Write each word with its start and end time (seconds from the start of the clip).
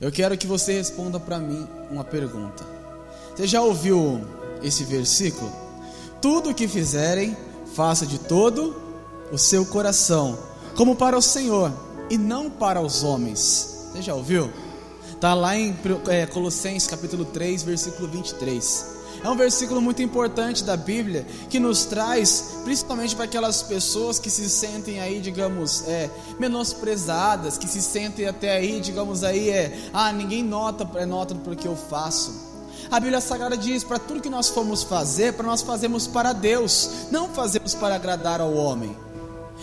Eu 0.00 0.10
quero 0.10 0.38
que 0.38 0.46
você 0.46 0.72
responda 0.72 1.20
para 1.20 1.38
mim 1.38 1.68
uma 1.90 2.02
pergunta. 2.02 2.64
Você 3.36 3.46
já 3.46 3.60
ouviu 3.60 4.24
esse 4.62 4.82
versículo? 4.82 5.52
Tudo 6.22 6.50
o 6.50 6.54
que 6.54 6.66
fizerem, 6.66 7.36
faça 7.74 8.06
de 8.06 8.18
todo 8.18 8.74
o 9.30 9.36
seu 9.36 9.66
coração, 9.66 10.38
como 10.74 10.96
para 10.96 11.18
o 11.18 11.22
Senhor 11.22 11.70
e 12.08 12.16
não 12.16 12.48
para 12.48 12.80
os 12.80 13.04
homens. 13.04 13.90
Você 13.92 14.00
já 14.00 14.14
ouviu? 14.14 14.50
Está 15.12 15.34
lá 15.34 15.54
em 15.54 15.76
é, 16.08 16.24
Colossenses 16.24 16.88
capítulo 16.88 17.26
3, 17.26 17.62
versículo 17.62 18.08
23. 18.08 18.99
É 19.22 19.28
um 19.28 19.36
versículo 19.36 19.80
muito 19.80 20.00
importante 20.02 20.64
da 20.64 20.76
Bíblia 20.76 21.26
que 21.48 21.60
nos 21.60 21.84
traz, 21.84 22.60
principalmente 22.64 23.14
para 23.14 23.26
aquelas 23.26 23.62
pessoas 23.62 24.18
que 24.18 24.30
se 24.30 24.48
sentem 24.48 25.00
aí, 25.00 25.20
digamos, 25.20 25.86
é, 25.86 26.10
menosprezadas, 26.38 27.58
que 27.58 27.68
se 27.68 27.82
sentem 27.82 28.26
até 28.26 28.56
aí, 28.56 28.80
digamos 28.80 29.22
aí, 29.22 29.50
é, 29.50 29.90
ah, 29.92 30.12
ninguém 30.12 30.42
nota, 30.42 30.88
é, 30.98 31.04
nota 31.04 31.34
porque 31.34 31.68
eu 31.68 31.76
faço. 31.76 32.50
A 32.90 32.98
Bíblia 32.98 33.20
Sagrada 33.20 33.56
diz: 33.56 33.84
para 33.84 33.98
tudo 33.98 34.20
que 34.20 34.30
nós 34.30 34.48
formos 34.48 34.82
fazer, 34.82 35.34
para 35.34 35.46
nós 35.46 35.62
fazemos 35.62 36.06
para 36.06 36.32
Deus, 36.32 36.90
não 37.10 37.28
fazemos 37.28 37.74
para 37.74 37.94
agradar 37.94 38.40
ao 38.40 38.54
homem. 38.54 38.96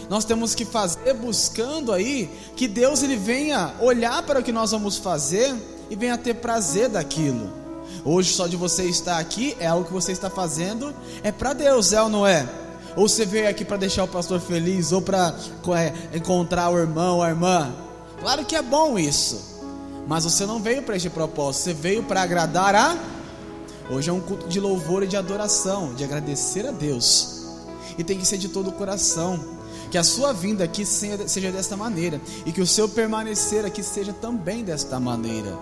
Nós 0.10 0.24
temos 0.24 0.56
que 0.56 0.64
fazer 0.64 1.14
buscando 1.16 1.92
aí 1.92 2.30
que 2.56 2.68
Deus 2.68 3.04
ele 3.04 3.18
venha 3.18 3.74
olhar 3.80 4.24
para 4.24 4.40
o 4.40 4.44
que 4.44 4.52
nós 4.52 4.72
vamos 4.72 4.98
fazer 4.98 5.54
e 5.90 5.96
venha 5.96 6.18
ter 6.18 6.36
prazer 6.36 6.90
daquilo. 6.90 7.67
Hoje 8.04 8.34
só 8.34 8.48
de 8.48 8.56
você 8.56 8.84
estar 8.86 9.18
aqui 9.18 9.56
é 9.60 9.68
algo 9.68 9.86
que 9.86 9.94
você 9.94 10.12
está 10.12 10.30
fazendo 10.30 10.94
é 11.24 11.32
para 11.32 11.54
Deus, 11.54 11.94
é 11.94 12.02
ou 12.02 12.10
não 12.10 12.26
é? 12.26 12.48
Ou 12.96 13.08
você 13.08 13.26
veio 13.26 13.50
aqui 13.50 13.64
para 13.64 13.78
deixar 13.78 14.04
o 14.04 14.08
pastor 14.08 14.40
feliz 14.40 14.92
ou 14.92 15.02
para 15.02 15.36
é, 15.76 16.18
encontrar 16.18 16.70
o 16.70 16.78
irmão, 16.78 17.22
a 17.22 17.30
irmã? 17.30 17.74
Claro 18.20 18.46
que 18.46 18.56
é 18.56 18.62
bom 18.62 18.98
isso. 18.98 19.58
Mas 20.08 20.24
você 20.24 20.46
não 20.46 20.60
veio 20.60 20.82
para 20.84 20.96
este 20.96 21.10
propósito, 21.10 21.64
você 21.64 21.74
veio 21.74 22.04
para 22.04 22.22
agradar 22.22 22.74
a 22.74 22.98
Hoje 23.90 24.10
é 24.10 24.14
um 24.14 24.20
culto 24.20 24.48
de 24.50 24.60
louvor 24.60 25.04
e 25.04 25.08
de 25.08 25.16
adoração, 25.16 25.94
de 25.94 26.04
agradecer 26.04 26.68
a 26.68 26.72
Deus. 26.72 27.46
E 27.98 28.04
tem 28.04 28.18
que 28.18 28.26
ser 28.26 28.38
de 28.38 28.50
todo 28.50 28.70
o 28.70 28.74
coração. 28.74 29.40
Que 29.90 29.98
a 29.98 30.04
sua 30.04 30.34
vinda 30.34 30.66
aqui 30.66 30.86
seja 30.86 31.52
desta 31.52 31.78
maneira. 31.78 32.20
E 32.46 32.52
que 32.52 32.60
o 32.60 32.68
seu 32.68 32.90
permanecer 32.90 33.66
aqui 33.66 33.82
seja 33.82 34.12
também 34.12 34.64
desta 34.64 35.00
maneira. 35.00 35.58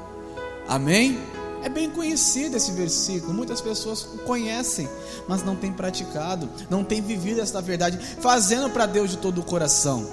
Amém? 0.67 1.19
É 1.65 1.69
bem 1.69 1.89
conhecido 1.89 2.55
esse 2.55 2.71
versículo, 2.73 3.33
muitas 3.33 3.59
pessoas 3.59 4.03
o 4.03 4.19
conhecem, 4.19 4.87
mas 5.27 5.43
não 5.43 5.55
têm 5.55 5.73
praticado, 5.73 6.47
não 6.69 6.83
têm 6.83 7.01
vivido 7.01 7.41
esta 7.41 7.59
verdade, 7.59 7.97
fazendo 8.21 8.69
para 8.69 8.85
Deus 8.85 9.09
de 9.09 9.17
todo 9.17 9.41
o 9.41 9.43
coração. 9.43 10.07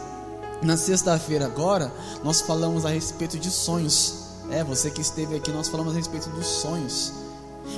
Na 0.62 0.78
sexta-feira 0.78 1.44
agora, 1.44 1.92
nós 2.24 2.40
falamos 2.40 2.86
a 2.86 2.88
respeito 2.88 3.38
de 3.38 3.50
sonhos. 3.50 4.14
É, 4.50 4.64
você 4.64 4.90
que 4.90 5.02
esteve 5.02 5.36
aqui, 5.36 5.52
nós 5.52 5.68
falamos 5.68 5.92
a 5.92 5.96
respeito 5.96 6.30
dos 6.30 6.46
sonhos. 6.46 7.12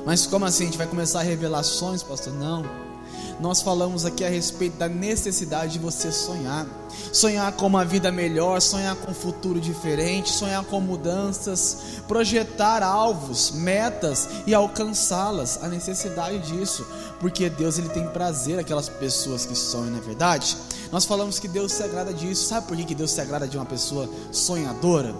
Mas 0.06 0.24
como 0.24 0.44
assim? 0.44 0.62
A 0.62 0.66
gente 0.66 0.78
vai 0.78 0.86
começar 0.86 1.18
a 1.18 1.22
revelações, 1.24 2.00
pastor? 2.00 2.32
Não 2.32 2.93
nós 3.40 3.60
falamos 3.60 4.04
aqui 4.04 4.24
a 4.24 4.28
respeito 4.28 4.76
da 4.76 4.88
necessidade 4.88 5.74
de 5.74 5.78
você 5.78 6.12
sonhar. 6.12 6.66
Sonhar 7.12 7.52
com 7.52 7.66
uma 7.66 7.84
vida 7.84 8.12
melhor, 8.12 8.60
sonhar 8.60 8.94
com 8.96 9.10
um 9.10 9.14
futuro 9.14 9.60
diferente, 9.60 10.30
sonhar 10.30 10.64
com 10.64 10.80
mudanças, 10.80 11.78
projetar 12.06 12.82
alvos, 12.82 13.50
metas 13.50 14.28
e 14.46 14.54
alcançá-las. 14.54 15.62
A 15.62 15.68
necessidade 15.68 16.38
disso, 16.38 16.86
porque 17.20 17.50
Deus 17.50 17.78
ele 17.78 17.88
tem 17.88 18.06
prazer 18.08 18.58
aquelas 18.58 18.88
pessoas 18.88 19.44
que 19.44 19.56
sonham, 19.56 19.90
não 19.90 19.98
é 19.98 20.02
verdade? 20.02 20.56
Nós 20.92 21.04
falamos 21.04 21.38
que 21.38 21.48
Deus 21.48 21.72
se 21.72 21.82
agrada 21.82 22.12
disso. 22.12 22.46
Sabe 22.46 22.68
por 22.68 22.76
que 22.76 22.94
Deus 22.94 23.10
se 23.10 23.20
agrada 23.20 23.48
de 23.48 23.56
uma 23.56 23.66
pessoa 23.66 24.08
sonhadora? 24.30 25.14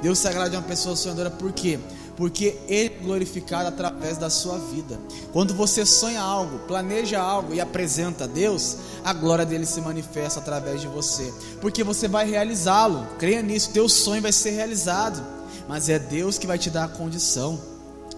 Deus 0.00 0.18
se 0.18 0.28
agrada 0.28 0.50
de 0.50 0.56
uma 0.56 0.62
pessoa 0.62 0.96
sonhadora 0.96 1.30
por 1.30 1.52
quê? 1.52 1.78
Porque 2.16 2.56
Ele 2.68 2.86
é 2.86 3.02
glorificado 3.02 3.68
através 3.68 4.18
da 4.18 4.28
sua 4.28 4.58
vida. 4.58 4.98
Quando 5.32 5.54
você 5.54 5.86
sonha 5.86 6.20
algo, 6.20 6.58
planeja 6.60 7.20
algo 7.20 7.54
e 7.54 7.60
apresenta 7.60 8.24
a 8.24 8.26
Deus, 8.26 8.76
a 9.04 9.12
glória 9.12 9.46
dele 9.46 9.66
se 9.66 9.80
manifesta 9.80 10.40
através 10.40 10.80
de 10.80 10.86
você, 10.86 11.32
porque 11.60 11.82
você 11.82 12.08
vai 12.08 12.28
realizá-lo. 12.28 13.06
Creia 13.18 13.42
nisso, 13.42 13.72
teu 13.72 13.88
sonho 13.88 14.22
vai 14.22 14.32
ser 14.32 14.50
realizado, 14.50 15.22
mas 15.68 15.88
é 15.88 15.98
Deus 15.98 16.38
que 16.38 16.46
vai 16.46 16.58
te 16.58 16.70
dar 16.70 16.84
a 16.84 16.88
condição. 16.88 17.58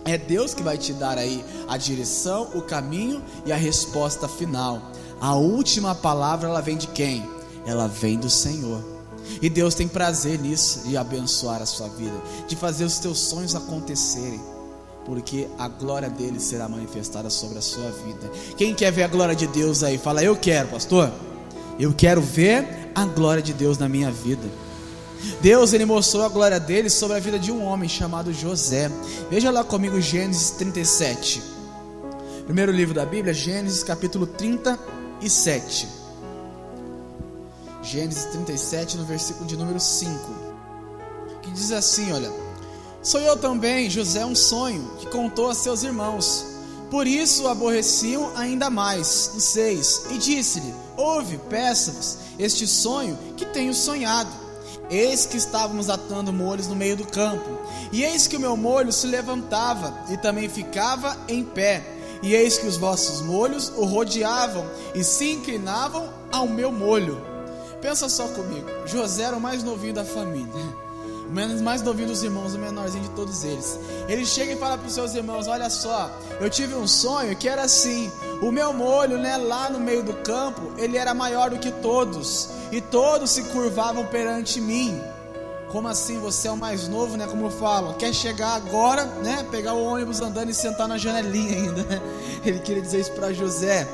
É 0.04 0.18
Deus 0.18 0.52
que 0.52 0.62
vai 0.62 0.76
te 0.76 0.92
dar 0.92 1.16
aí 1.16 1.44
a 1.68 1.76
direção, 1.76 2.50
o 2.54 2.62
caminho 2.62 3.22
e 3.46 3.52
a 3.52 3.56
resposta 3.56 4.26
final. 4.26 4.82
A 5.20 5.36
última 5.36 5.94
palavra 5.94 6.48
ela 6.48 6.60
vem 6.60 6.76
de 6.76 6.88
quem? 6.88 7.24
Ela 7.64 7.86
vem 7.86 8.18
do 8.18 8.28
Senhor. 8.28 8.91
E 9.40 9.48
Deus 9.48 9.74
tem 9.74 9.88
prazer 9.88 10.38
nisso, 10.38 10.80
de 10.86 10.96
abençoar 10.96 11.62
a 11.62 11.66
sua 11.66 11.88
vida, 11.88 12.14
de 12.46 12.56
fazer 12.56 12.84
os 12.84 12.98
teus 12.98 13.18
sonhos 13.18 13.54
acontecerem, 13.54 14.40
porque 15.04 15.48
a 15.58 15.68
glória 15.68 16.08
dele 16.08 16.38
será 16.40 16.68
manifestada 16.68 17.30
sobre 17.30 17.58
a 17.58 17.62
sua 17.62 17.90
vida. 17.90 18.30
Quem 18.56 18.74
quer 18.74 18.92
ver 18.92 19.04
a 19.04 19.08
glória 19.08 19.34
de 19.34 19.46
Deus 19.46 19.82
aí? 19.82 19.98
Fala, 19.98 20.22
eu 20.22 20.36
quero, 20.36 20.68
pastor. 20.68 21.10
Eu 21.78 21.92
quero 21.92 22.20
ver 22.20 22.90
a 22.94 23.04
glória 23.04 23.42
de 23.42 23.52
Deus 23.52 23.78
na 23.78 23.88
minha 23.88 24.10
vida. 24.10 24.48
Deus 25.40 25.72
ele 25.72 25.84
mostrou 25.84 26.24
a 26.24 26.28
glória 26.28 26.58
dele 26.58 26.90
sobre 26.90 27.16
a 27.16 27.20
vida 27.20 27.38
de 27.38 27.52
um 27.52 27.64
homem 27.64 27.88
chamado 27.88 28.32
José. 28.32 28.90
Veja 29.30 29.50
lá 29.50 29.62
comigo 29.62 30.00
Gênesis 30.00 30.50
37. 30.50 31.42
Primeiro 32.44 32.72
livro 32.72 32.94
da 32.94 33.06
Bíblia, 33.06 33.32
Gênesis 33.32 33.82
capítulo 33.82 34.26
37. 34.26 36.01
Gênesis 37.82 38.26
37, 38.26 38.96
no 38.96 39.04
versículo 39.04 39.44
de 39.44 39.56
número 39.56 39.80
5, 39.80 40.12
que 41.42 41.50
diz 41.50 41.72
assim: 41.72 42.12
Olha, 42.12 42.32
sou 43.02 43.20
eu 43.20 43.36
também, 43.36 43.90
José, 43.90 44.24
um 44.24 44.36
sonho 44.36 44.88
que 45.00 45.06
contou 45.06 45.50
a 45.50 45.54
seus 45.54 45.82
irmãos. 45.82 46.46
Por 46.88 47.08
isso 47.08 47.42
o 47.42 47.48
aborreciam 47.48 48.36
ainda 48.36 48.70
mais. 48.70 49.32
No 49.34 49.40
6, 49.40 50.06
e 50.12 50.18
disse-lhe: 50.18 50.72
Ouve, 50.96 51.38
peça-vos 51.50 52.18
este 52.38 52.68
sonho 52.68 53.18
que 53.36 53.44
tenho 53.46 53.74
sonhado. 53.74 54.30
Eis 54.88 55.26
que 55.26 55.36
estávamos 55.36 55.90
atando 55.90 56.32
molhos 56.32 56.68
no 56.68 56.76
meio 56.76 56.96
do 56.96 57.06
campo, 57.06 57.58
e 57.90 58.04
eis 58.04 58.28
que 58.28 58.36
o 58.36 58.40
meu 58.40 58.56
molho 58.56 58.92
se 58.92 59.08
levantava 59.08 60.04
e 60.08 60.16
também 60.16 60.48
ficava 60.48 61.16
em 61.26 61.42
pé. 61.42 61.82
E 62.22 62.32
eis 62.32 62.58
que 62.58 62.66
os 62.68 62.76
vossos 62.76 63.22
molhos 63.22 63.72
o 63.76 63.84
rodeavam 63.84 64.64
e 64.94 65.02
se 65.02 65.32
inclinavam 65.32 66.08
ao 66.30 66.46
meu 66.46 66.70
molho. 66.70 67.31
Pensa 67.82 68.08
só 68.08 68.28
comigo. 68.28 68.68
José 68.86 69.24
era 69.24 69.36
o 69.36 69.40
mais 69.40 69.64
novinho 69.64 69.92
da 69.92 70.04
família. 70.04 70.46
O 71.28 71.62
mais 71.62 71.82
novinho 71.82 72.08
dos 72.08 72.22
irmãos, 72.22 72.54
o 72.54 72.58
menorzinho 72.58 73.02
de 73.02 73.10
todos 73.10 73.42
eles. 73.42 73.78
Ele 74.08 74.24
chega 74.24 74.52
e 74.52 74.56
fala 74.56 74.78
para 74.78 74.86
os 74.86 74.94
seus 74.94 75.14
irmãos: 75.14 75.48
Olha 75.48 75.68
só, 75.68 76.10
eu 76.40 76.48
tive 76.48 76.74
um 76.74 76.86
sonho 76.86 77.34
que 77.34 77.48
era 77.48 77.62
assim. 77.62 78.10
O 78.40 78.52
meu 78.52 78.72
molho, 78.72 79.18
né, 79.18 79.36
lá 79.36 79.68
no 79.68 79.80
meio 79.80 80.02
do 80.02 80.12
campo, 80.14 80.72
ele 80.76 80.96
era 80.96 81.12
maior 81.12 81.50
do 81.50 81.58
que 81.58 81.70
todos, 81.70 82.50
e 82.70 82.80
todos 82.80 83.30
se 83.30 83.42
curvavam 83.44 84.06
perante 84.06 84.60
mim. 84.60 85.00
Como 85.70 85.88
assim 85.88 86.20
você 86.20 86.48
é 86.48 86.50
o 86.52 86.56
mais 86.56 86.86
novo, 86.86 87.16
né? 87.16 87.26
Como 87.26 87.46
eu 87.46 87.50
falo, 87.50 87.94
quer 87.94 88.12
chegar 88.12 88.54
agora, 88.54 89.06
né? 89.24 89.44
Pegar 89.50 89.72
o 89.72 89.82
ônibus 89.82 90.20
andando 90.20 90.50
e 90.50 90.54
sentar 90.54 90.86
na 90.86 90.98
janelinha 90.98 91.56
ainda. 91.56 91.82
Né? 91.84 92.02
Ele 92.44 92.58
queria 92.58 92.82
dizer 92.82 93.00
isso 93.00 93.12
para 93.12 93.32
José. 93.32 93.88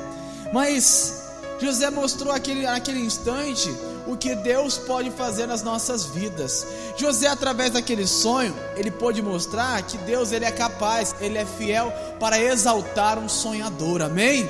Mas 0.51 1.18
José 1.61 1.89
mostrou 1.89 2.33
aquele, 2.33 2.63
naquele 2.63 2.99
instante 2.99 3.69
o 4.07 4.15
que 4.15 4.33
Deus 4.35 4.77
pode 4.77 5.11
fazer 5.11 5.45
nas 5.45 5.61
nossas 5.61 6.05
vidas. 6.05 6.65
José, 6.97 7.27
através 7.27 7.71
daquele 7.71 8.07
sonho, 8.07 8.55
ele 8.75 8.89
pôde 8.89 9.21
mostrar 9.21 9.81
que 9.83 9.97
Deus 9.99 10.31
ele 10.31 10.45
é 10.45 10.51
capaz, 10.51 11.13
ele 11.19 11.37
é 11.37 11.45
fiel 11.45 11.93
para 12.19 12.41
exaltar 12.41 13.19
um 13.19 13.27
sonhador. 13.27 14.01
Amém? 14.01 14.49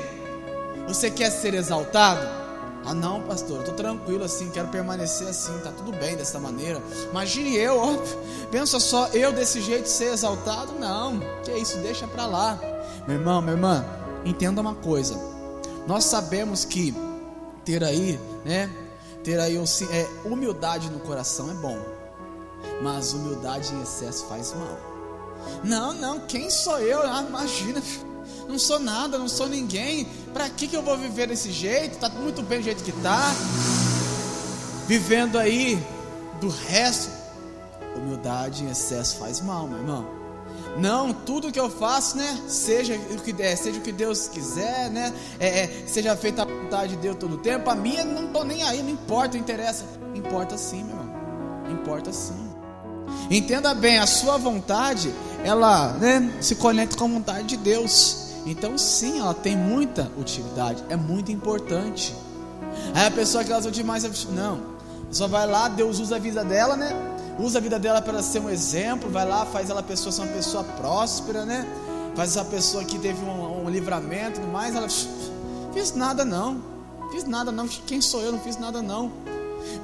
Você 0.87 1.09
quer 1.09 1.31
ser 1.31 1.53
exaltado? 1.53 2.39
Ah, 2.85 2.93
não, 2.93 3.21
pastor, 3.21 3.59
estou 3.59 3.75
tranquilo 3.75 4.23
assim, 4.23 4.49
quero 4.49 4.69
permanecer 4.69 5.27
assim, 5.27 5.51
tá 5.59 5.71
tudo 5.71 5.91
bem 5.91 6.15
dessa 6.15 6.39
maneira. 6.39 6.81
Imagine 7.11 7.55
eu, 7.57 7.77
ó, 7.77 7.97
pensa 8.49 8.79
só, 8.79 9.07
eu 9.07 9.33
desse 9.33 9.61
jeito 9.61 9.87
ser 9.87 10.13
exaltado? 10.13 10.73
Não, 10.79 11.19
que 11.43 11.51
isso, 11.51 11.77
deixa 11.79 12.07
para 12.07 12.25
lá. 12.25 12.57
Meu 13.05 13.17
irmão, 13.17 13.41
minha 13.41 13.53
irmã, 13.53 13.85
entenda 14.23 14.61
uma 14.61 14.73
coisa 14.75 15.38
nós 15.87 16.05
sabemos 16.05 16.65
que 16.65 16.93
ter 17.65 17.83
aí, 17.83 18.19
né? 18.45 18.69
Ter 19.23 19.39
aí 19.39 19.57
é, 19.57 20.09
humildade 20.25 20.89
no 20.89 20.99
coração 20.99 21.51
é 21.51 21.53
bom, 21.55 21.77
mas 22.81 23.13
humildade 23.13 23.73
em 23.73 23.81
excesso 23.81 24.25
faz 24.25 24.53
mal. 24.53 24.77
Não, 25.63 25.93
não, 25.93 26.19
quem 26.21 26.49
sou 26.49 26.79
eu? 26.79 27.01
Ah, 27.01 27.23
imagina, 27.27 27.81
não 28.47 28.57
sou 28.57 28.79
nada, 28.79 29.17
não 29.17 29.27
sou 29.27 29.47
ninguém. 29.47 30.07
Para 30.33 30.49
que, 30.49 30.67
que 30.67 30.75
eu 30.75 30.81
vou 30.81 30.97
viver 30.97 31.27
desse 31.27 31.51
jeito? 31.51 31.99
Tá 31.99 32.09
muito 32.09 32.41
bem 32.41 32.59
do 32.59 32.65
jeito 32.65 32.83
que 32.83 32.91
tá. 32.91 33.33
Vivendo 34.87 35.37
aí 35.37 35.81
do 36.41 36.49
resto. 36.49 37.11
Humildade 37.95 38.63
em 38.63 38.69
excesso 38.69 39.17
faz 39.17 39.41
mal, 39.41 39.67
meu 39.67 39.77
irmão. 39.77 40.18
Não, 40.77 41.13
tudo 41.13 41.51
que 41.51 41.59
eu 41.59 41.69
faço, 41.69 42.17
né? 42.17 42.39
Seja 42.47 42.95
o 42.95 43.21
que 43.21 43.33
seja 43.57 43.79
o 43.79 43.81
que 43.81 43.91
Deus 43.91 44.27
quiser, 44.27 44.89
né? 44.89 45.13
É, 45.39 45.63
é, 45.63 45.83
seja 45.87 46.15
feita 46.15 46.43
a 46.43 46.45
vontade 46.45 46.95
de 46.95 47.01
Deus 47.01 47.17
todo 47.17 47.33
o 47.33 47.37
tempo. 47.37 47.69
A 47.69 47.75
minha 47.75 48.05
não 48.05 48.27
tô 48.27 48.43
nem 48.43 48.63
aí, 48.63 48.81
não 48.81 48.91
importa, 48.91 49.35
não 49.35 49.41
interessa. 49.41 49.83
Importa 50.15 50.57
sim, 50.57 50.83
meu 50.83 50.95
irmão. 50.95 51.09
Importa 51.71 52.13
sim. 52.13 52.49
Entenda 53.29 53.73
bem, 53.73 53.97
a 53.97 54.07
sua 54.07 54.37
vontade, 54.37 55.13
ela 55.43 55.93
né, 55.93 56.31
se 56.41 56.55
conecta 56.55 56.97
com 56.97 57.05
a 57.05 57.07
vontade 57.07 57.47
de 57.47 57.57
Deus. 57.57 58.29
Então, 58.45 58.77
sim, 58.77 59.19
ela 59.19 59.33
tem 59.33 59.55
muita 59.55 60.11
utilidade, 60.17 60.83
é 60.89 60.95
muito 60.95 61.31
importante. 61.31 62.15
Aí 62.93 63.05
a 63.05 63.11
pessoa 63.11 63.43
que 63.43 63.51
ela 63.51 63.61
demais, 63.69 64.03
não, 64.29 64.61
só 65.11 65.27
vai 65.27 65.45
lá, 65.45 65.67
Deus 65.67 65.99
usa 65.99 66.15
a 66.15 66.19
vida 66.19 66.43
dela, 66.43 66.75
né? 66.75 66.89
Usa 67.39 67.59
a 67.59 67.61
vida 67.61 67.79
dela 67.79 68.01
para 68.01 68.21
ser 68.21 68.39
um 68.39 68.49
exemplo, 68.49 69.09
vai 69.09 69.25
lá, 69.25 69.45
faz 69.45 69.69
ela 69.69 69.81
pessoa 69.81 70.11
ser 70.11 70.21
uma 70.21 70.33
pessoa 70.33 70.63
próspera, 70.63 71.45
né? 71.45 71.65
Faz 72.13 72.31
essa 72.31 72.43
pessoa 72.43 72.83
que 72.83 72.99
teve 72.99 73.23
um, 73.23 73.65
um 73.65 73.69
livramento, 73.69 74.41
mais 74.41 74.75
ela 74.75 74.87
fiz 75.73 75.95
nada 75.95 76.25
não, 76.25 76.61
fiz 77.11 77.23
nada 77.23 77.49
não, 77.49 77.65
quem 77.67 78.01
sou 78.01 78.21
eu? 78.21 78.33
Não 78.33 78.39
fiz 78.39 78.57
nada 78.57 78.81
não. 78.81 79.09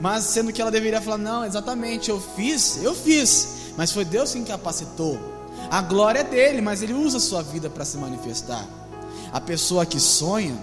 Mas 0.02 0.25
sendo 0.25 0.52
que 0.52 0.62
ela 0.62 0.72
deveria 0.72 1.00
falar, 1.00 1.18
não, 1.18 1.46
exatamente, 1.46 2.10
eu 2.10 2.19
fiz, 2.19 2.84
eu 2.84 2.94
fiz, 2.94 3.72
mas 3.78 3.92
foi 3.92 4.04
Deus 4.04 4.34
quem 4.34 4.44
capacitou. 4.44 5.18
A 5.69 5.81
glória 5.81 6.19
é 6.19 6.24
dele, 6.24 6.62
mas 6.62 6.81
ele 6.84 6.94
usa 6.94 7.18
a 7.18 7.22
sua 7.22 7.42
vida 7.42 7.69
para 7.69 7.86
se 7.86 7.98
manifestar. 7.98 8.66
A 9.31 9.40
pessoa 9.40 9.86
que 9.86 10.00
sonha, 10.00 10.57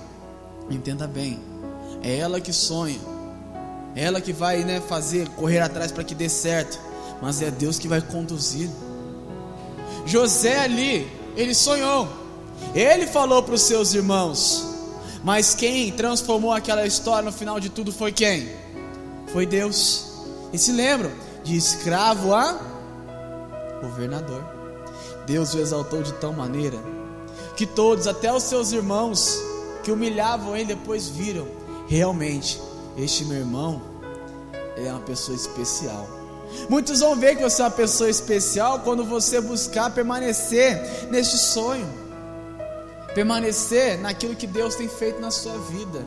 entenda 0.70 1.06
bem, 1.06 1.40
é 2.02 2.18
ela 2.18 2.40
que 2.40 2.52
sonha, 2.52 3.00
ela 3.94 4.20
que 4.20 4.32
vai 4.32 4.64
né, 4.64 4.80
fazer, 4.80 5.28
correr 5.30 5.60
atrás 5.60 5.92
para 5.92 6.04
que 6.04 6.14
dê 6.14 6.28
certo, 6.28 6.78
mas 7.20 7.42
é 7.42 7.50
Deus 7.50 7.78
que 7.78 7.88
vai 7.88 8.00
conduzir. 8.00 8.68
José 10.06 10.58
ali, 10.58 11.10
ele 11.36 11.54
sonhou, 11.54 12.08
ele 12.74 13.06
falou 13.06 13.42
para 13.42 13.54
os 13.54 13.62
seus 13.62 13.94
irmãos, 13.94 14.66
mas 15.22 15.54
quem 15.54 15.92
transformou 15.92 16.52
aquela 16.52 16.86
história 16.86 17.22
no 17.22 17.32
final 17.32 17.60
de 17.60 17.68
tudo 17.68 17.92
foi 17.92 18.10
quem? 18.12 18.48
Foi 19.32 19.46
Deus. 19.46 20.12
E 20.52 20.58
se 20.58 20.72
lembram? 20.72 21.10
De 21.44 21.56
escravo 21.56 22.34
a 22.34 22.58
governador. 23.80 24.44
Deus 25.26 25.54
o 25.54 25.58
exaltou 25.58 26.02
de 26.02 26.12
tal 26.14 26.32
maneira 26.32 26.78
que 27.56 27.66
todos, 27.66 28.06
até 28.06 28.32
os 28.32 28.42
seus 28.44 28.72
irmãos 28.72 29.38
que 29.82 29.92
humilhavam 29.92 30.56
ele, 30.56 30.74
depois 30.74 31.08
viram: 31.08 31.46
realmente, 31.86 32.60
este 32.96 33.24
meu 33.24 33.38
irmão 33.38 33.82
é 34.76 34.90
uma 34.90 35.00
pessoa 35.00 35.36
especial. 35.36 36.06
Muitos 36.68 37.00
vão 37.00 37.16
ver 37.16 37.36
que 37.36 37.42
você 37.42 37.62
é 37.62 37.64
uma 37.64 37.70
pessoa 37.70 38.10
especial 38.10 38.80
quando 38.80 39.04
você 39.04 39.40
buscar 39.40 39.90
permanecer 39.90 41.08
neste 41.10 41.38
sonho, 41.38 41.88
permanecer 43.14 43.98
naquilo 43.98 44.36
que 44.36 44.46
Deus 44.46 44.74
tem 44.74 44.88
feito 44.88 45.20
na 45.20 45.30
sua 45.30 45.56
vida. 45.58 46.04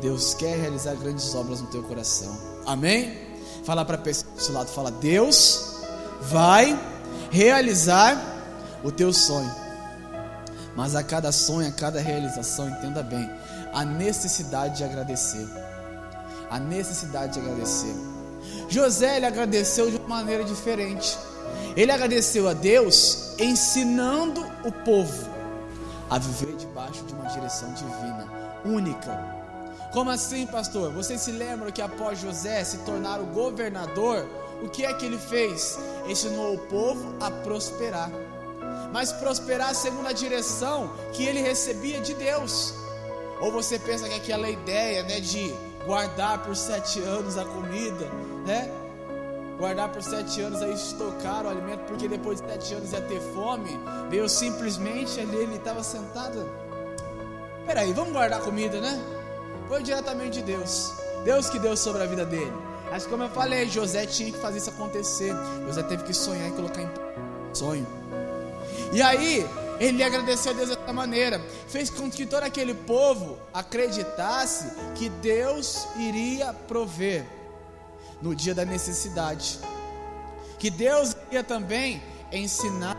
Deus 0.00 0.34
quer 0.34 0.56
realizar 0.58 0.94
grandes 0.94 1.34
obras 1.34 1.60
no 1.60 1.66
teu 1.68 1.82
coração. 1.82 2.36
Amém? 2.64 3.18
Fala 3.64 3.84
para 3.84 3.96
a 3.96 4.00
pessoa 4.00 4.32
do 4.34 4.40
seu 4.40 4.54
lado, 4.54 4.68
fala: 4.68 4.90
Deus 4.90 5.78
vai 6.22 6.78
realizar 7.30 8.16
o 8.84 8.92
teu 8.92 9.12
sonho. 9.12 9.52
Mas 10.76 10.94
a 10.94 11.02
cada 11.02 11.32
sonho, 11.32 11.66
a 11.66 11.72
cada 11.72 12.00
realização, 12.00 12.68
entenda 12.68 13.02
bem, 13.02 13.28
a 13.72 13.84
necessidade 13.84 14.76
de 14.76 14.84
agradecer. 14.84 15.65
A 16.50 16.58
necessidade 16.58 17.34
de 17.34 17.40
agradecer. 17.40 17.94
José 18.68 19.16
ele 19.16 19.26
agradeceu 19.26 19.90
de 19.90 19.96
uma 19.96 20.16
maneira 20.16 20.44
diferente. 20.44 21.16
Ele 21.76 21.92
agradeceu 21.92 22.48
a 22.48 22.52
Deus 22.52 23.34
ensinando 23.38 24.44
o 24.64 24.72
povo 24.72 25.36
a 26.08 26.18
viver 26.18 26.54
debaixo 26.56 27.04
de 27.04 27.12
uma 27.14 27.26
direção 27.26 27.72
divina, 27.74 28.26
única. 28.64 29.36
Como 29.92 30.10
assim, 30.10 30.46
pastor? 30.46 30.92
Vocês 30.92 31.20
se 31.20 31.32
lembram 31.32 31.72
que 31.72 31.82
após 31.82 32.20
José 32.20 32.62
se 32.64 32.78
tornar 32.78 33.20
o 33.20 33.26
governador, 33.26 34.26
o 34.62 34.68
que 34.68 34.84
é 34.84 34.92
que 34.94 35.04
ele 35.04 35.18
fez? 35.18 35.78
Ensinou 36.08 36.54
o 36.54 36.58
povo 36.58 37.14
a 37.20 37.30
prosperar, 37.30 38.10
mas 38.92 39.12
prosperar 39.12 39.74
segundo 39.74 40.06
a 40.06 40.12
direção 40.12 40.92
que 41.12 41.24
ele 41.24 41.40
recebia 41.40 42.00
de 42.00 42.14
Deus. 42.14 42.74
Ou 43.40 43.52
você 43.52 43.78
pensa 43.78 44.08
que 44.08 44.14
aquela 44.14 44.48
ideia, 44.48 45.02
né, 45.02 45.20
de 45.20 45.54
guardar 45.86 46.42
por 46.42 46.56
sete 46.56 47.00
anos 47.00 47.38
a 47.38 47.44
comida, 47.44 48.06
né? 48.44 48.70
Guardar 49.58 49.88
por 49.90 50.02
sete 50.02 50.42
anos 50.42 50.60
aí 50.62 50.74
estocar 50.74 51.46
o 51.46 51.48
alimento, 51.48 51.80
porque 51.86 52.06
depois 52.08 52.40
de 52.40 52.48
sete 52.48 52.74
anos 52.74 52.92
ia 52.92 53.00
ter 53.00 53.20
fome, 53.32 53.70
veio 54.10 54.28
simplesmente 54.28 55.18
ali, 55.18 55.36
ele 55.36 55.56
estava 55.56 55.82
sentado. 55.82 56.46
Peraí, 57.64 57.92
vamos 57.92 58.12
guardar 58.12 58.40
comida, 58.40 58.80
né? 58.80 59.00
Foi 59.68 59.82
diretamente 59.82 60.40
de 60.40 60.42
Deus. 60.42 60.92
Deus 61.24 61.48
que 61.48 61.58
deu 61.58 61.76
sobre 61.76 62.02
a 62.02 62.06
vida 62.06 62.26
dele. 62.26 62.52
Mas 62.90 63.06
como 63.06 63.22
eu 63.22 63.30
falei, 63.30 63.68
José 63.68 64.06
tinha 64.06 64.30
que 64.30 64.38
fazer 64.38 64.58
isso 64.58 64.70
acontecer. 64.70 65.32
José 65.66 65.82
teve 65.82 66.04
que 66.04 66.14
sonhar 66.14 66.48
e 66.48 66.52
colocar 66.52 66.82
em 66.82 66.90
sonho. 67.52 67.86
E 68.92 69.02
aí, 69.02 69.48
ele 69.80 70.02
agradeceu 70.02 70.52
a 70.52 70.54
Deus 70.54 70.68
dessa 70.70 70.92
maneira. 70.92 71.40
Fez 71.68 71.90
com 71.90 72.10
que 72.10 72.26
todo 72.26 72.42
aquele 72.42 72.74
povo 72.74 73.38
acreditasse 73.52 74.70
que 74.94 75.08
Deus 75.08 75.86
iria 75.96 76.52
prover 76.52 77.26
no 78.20 78.34
dia 78.34 78.54
da 78.54 78.64
necessidade. 78.64 79.58
Que 80.58 80.70
Deus 80.70 81.16
iria 81.28 81.44
também 81.44 82.02
ensinar 82.32 82.96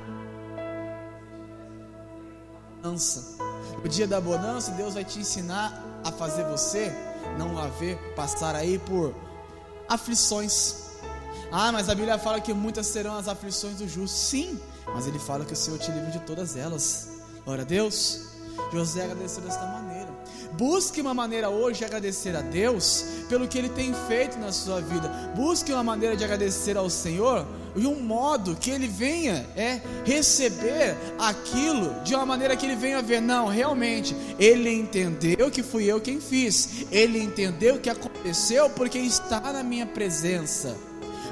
no 2.84 3.90
dia 3.90 4.08
da 4.08 4.22
bonança, 4.22 4.72
Deus 4.72 4.94
vai 4.94 5.04
te 5.04 5.20
ensinar 5.20 5.84
a 6.06 6.12
fazer 6.12 6.46
você 6.46 6.94
não 7.38 7.58
haver 7.58 7.98
passar 8.16 8.56
aí 8.56 8.80
por 8.80 9.14
aflições. 9.90 10.88
Ah, 11.52 11.72
mas 11.72 11.90
a 11.90 11.96
Bíblia 11.96 12.18
fala 12.18 12.40
que 12.40 12.54
muitas 12.54 12.88
serão 12.88 13.18
as 13.18 13.28
aflições 13.28 13.78
do 13.78 13.88
justo. 13.88 14.16
Sim, 14.16 14.60
mas 14.98 15.06
ele 15.06 15.20
fala 15.20 15.46
que 15.46 15.54
o 15.54 15.56
Senhor 15.56 15.78
te 15.78 15.92
livra 15.92 16.10
de 16.10 16.20
todas 16.22 16.58
elas. 16.58 17.08
Glória 17.46 17.62
a 17.62 17.68
Deus. 17.68 18.30
José 18.74 19.04
agradeceu 19.04 19.44
desta 19.44 19.64
maneira. 19.68 20.10
Busque 20.54 21.00
uma 21.00 21.14
maneira 21.14 21.52
hoje 21.52 21.78
de 21.78 21.86
agradecer 21.86 22.36
a 22.36 22.42
Deus 22.42 23.06
pelo 23.30 23.48
que 23.48 23.60
Ele 23.60 23.70
tem 23.70 23.94
feito 24.08 24.40
na 24.40 24.52
sua 24.52 24.82
vida. 24.82 25.08
Busque 25.36 25.72
uma 25.72 25.84
maneira 25.84 26.18
de 26.18 26.24
agradecer 26.24 26.76
ao 26.76 26.90
Senhor 26.90 27.46
de 27.76 27.86
um 27.86 28.02
modo 28.02 28.56
que 28.56 28.72
Ele 28.72 28.88
venha 28.88 29.46
é 29.56 29.80
receber 30.04 30.98
aquilo 31.20 31.94
de 32.04 32.16
uma 32.16 32.26
maneira 32.26 32.58
que 32.58 32.66
Ele 32.66 32.76
venha 32.76 33.00
ver. 33.00 33.22
Não, 33.22 33.46
realmente, 33.46 34.16
Ele 34.40 34.74
entendeu 34.74 35.52
que 35.52 35.62
fui 35.62 35.86
eu 35.86 36.02
quem 36.02 36.20
fiz. 36.20 36.88
Ele 36.92 37.22
entendeu 37.22 37.80
que 37.80 37.92
aconteceu 37.92 38.68
porque 38.72 38.98
está 38.98 39.40
na 39.40 39.62
minha 39.62 39.86
presença. 39.86 40.76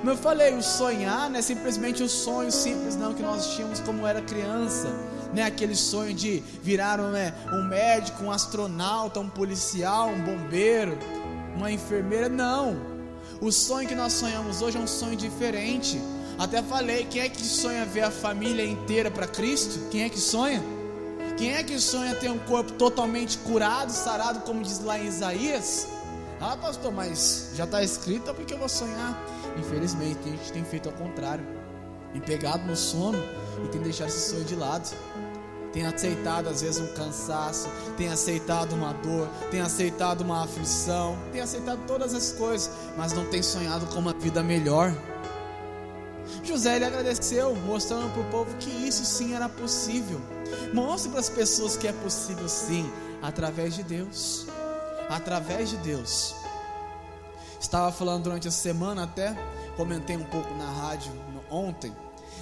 Como 0.05 0.15
eu 0.15 0.21
falei, 0.21 0.53
o 0.53 0.61
sonhar 0.61 1.31
não 1.31 1.39
é 1.39 1.41
simplesmente 1.41 2.03
o 2.03 2.07
sonho 2.07 2.51
simples 2.51 2.95
não 2.95 3.11
que 3.15 3.23
nós 3.23 3.55
tínhamos 3.55 3.79
como 3.79 4.05
era 4.05 4.21
criança 4.21 4.88
né, 5.33 5.41
aquele 5.41 5.75
sonho 5.75 6.13
de 6.13 6.43
virar 6.62 7.00
um, 7.00 7.09
né, 7.09 7.33
um 7.51 7.67
médico, 7.67 8.24
um 8.24 8.29
astronauta, 8.29 9.19
um 9.19 9.27
policial, 9.27 10.09
um 10.09 10.21
bombeiro, 10.21 10.95
uma 11.55 11.71
enfermeira. 11.71 12.29
Não. 12.29 12.77
O 13.41 13.51
sonho 13.51 13.88
que 13.88 13.95
nós 13.95 14.13
sonhamos 14.13 14.62
hoje 14.62 14.77
é 14.77 14.79
um 14.79 14.85
sonho 14.85 15.15
diferente. 15.15 16.00
Até 16.38 16.62
falei, 16.62 17.07
quem 17.09 17.24
é 17.24 17.27
que 17.27 17.43
sonha 17.43 17.83
ver 17.83 18.01
a 18.01 18.12
família 18.12 18.63
inteira 18.63 19.09
para 19.09 19.25
Cristo? 19.25 19.89
Quem 19.89 20.03
é 20.03 20.09
que 20.09 20.19
sonha? 20.19 20.63
Quem 21.35 21.55
é 21.55 21.63
que 21.63 21.79
sonha 21.79 22.13
ter 22.13 22.29
um 22.29 22.38
corpo 22.38 22.74
totalmente 22.74 23.39
curado, 23.39 23.89
sarado, 23.89 24.41
como 24.41 24.62
diz 24.62 24.79
lá 24.81 25.00
em 25.00 25.07
Isaías? 25.07 25.88
Ah, 26.39 26.55
pastor, 26.55 26.91
mas 26.91 27.50
já 27.55 27.63
está 27.63 27.81
escrito, 27.81 28.31
porque 28.35 28.53
eu 28.53 28.59
vou 28.59 28.69
sonhar? 28.69 29.19
Infelizmente, 29.57 30.19
a 30.25 30.31
gente 30.31 30.51
tem 30.51 30.63
feito 30.63 30.89
ao 30.89 30.95
contrário. 30.95 31.45
Tem 32.12 32.21
pegado 32.21 32.65
no 32.65 32.75
sono 32.75 33.17
e 33.63 33.67
tem 33.67 33.81
deixado 33.81 34.07
esse 34.07 34.29
sonho 34.31 34.45
de 34.45 34.55
lado 34.55 34.89
tem 35.75 35.85
aceitado 35.85 36.47
às 36.47 36.62
vezes 36.62 36.79
um 36.79 36.93
cansaço, 36.93 37.67
tem 37.97 38.07
aceitado 38.07 38.71
uma 38.71 38.93
dor, 38.93 39.27
tem 39.51 39.59
aceitado 39.59 40.21
uma 40.21 40.45
aflição, 40.45 41.17
tem 41.33 41.41
aceitado 41.41 41.81
todas 41.85 42.13
as 42.13 42.31
coisas, 42.31 42.71
mas 42.95 43.12
não 43.12 43.25
tem 43.25 43.43
sonhado 43.43 43.85
com 43.88 44.00
uma 44.00 44.13
vida 44.13 44.41
melhor. 44.41 44.95
José 46.45 46.77
ele 46.77 46.85
agradeceu, 46.85 47.53
mostrando 47.55 48.09
para 48.13 48.21
o 48.21 48.25
povo 48.31 48.55
que 48.55 48.69
isso 48.69 49.03
sim 49.03 49.35
era 49.35 49.50
possível. 49.50 50.21
Mostre 50.74 51.12
para 51.12 51.19
as 51.19 51.29
pessoas 51.29 51.75
que 51.75 51.89
é 51.89 51.91
possível 51.91 52.47
sim, 52.47 52.89
através 53.21 53.75
de 53.75 53.83
Deus. 53.83 54.47
Através 55.09 55.71
de 55.71 55.77
Deus. 55.77 56.33
Estava 57.65 57.91
falando 57.91 58.25
durante 58.25 58.48
a 58.48 58.51
semana 58.51 59.05
até, 59.05 59.36
comentei 59.75 60.15
um 60.15 60.24
pouco 60.24 60.53
na 60.53 60.69
rádio 60.72 61.12
ontem 61.50 61.91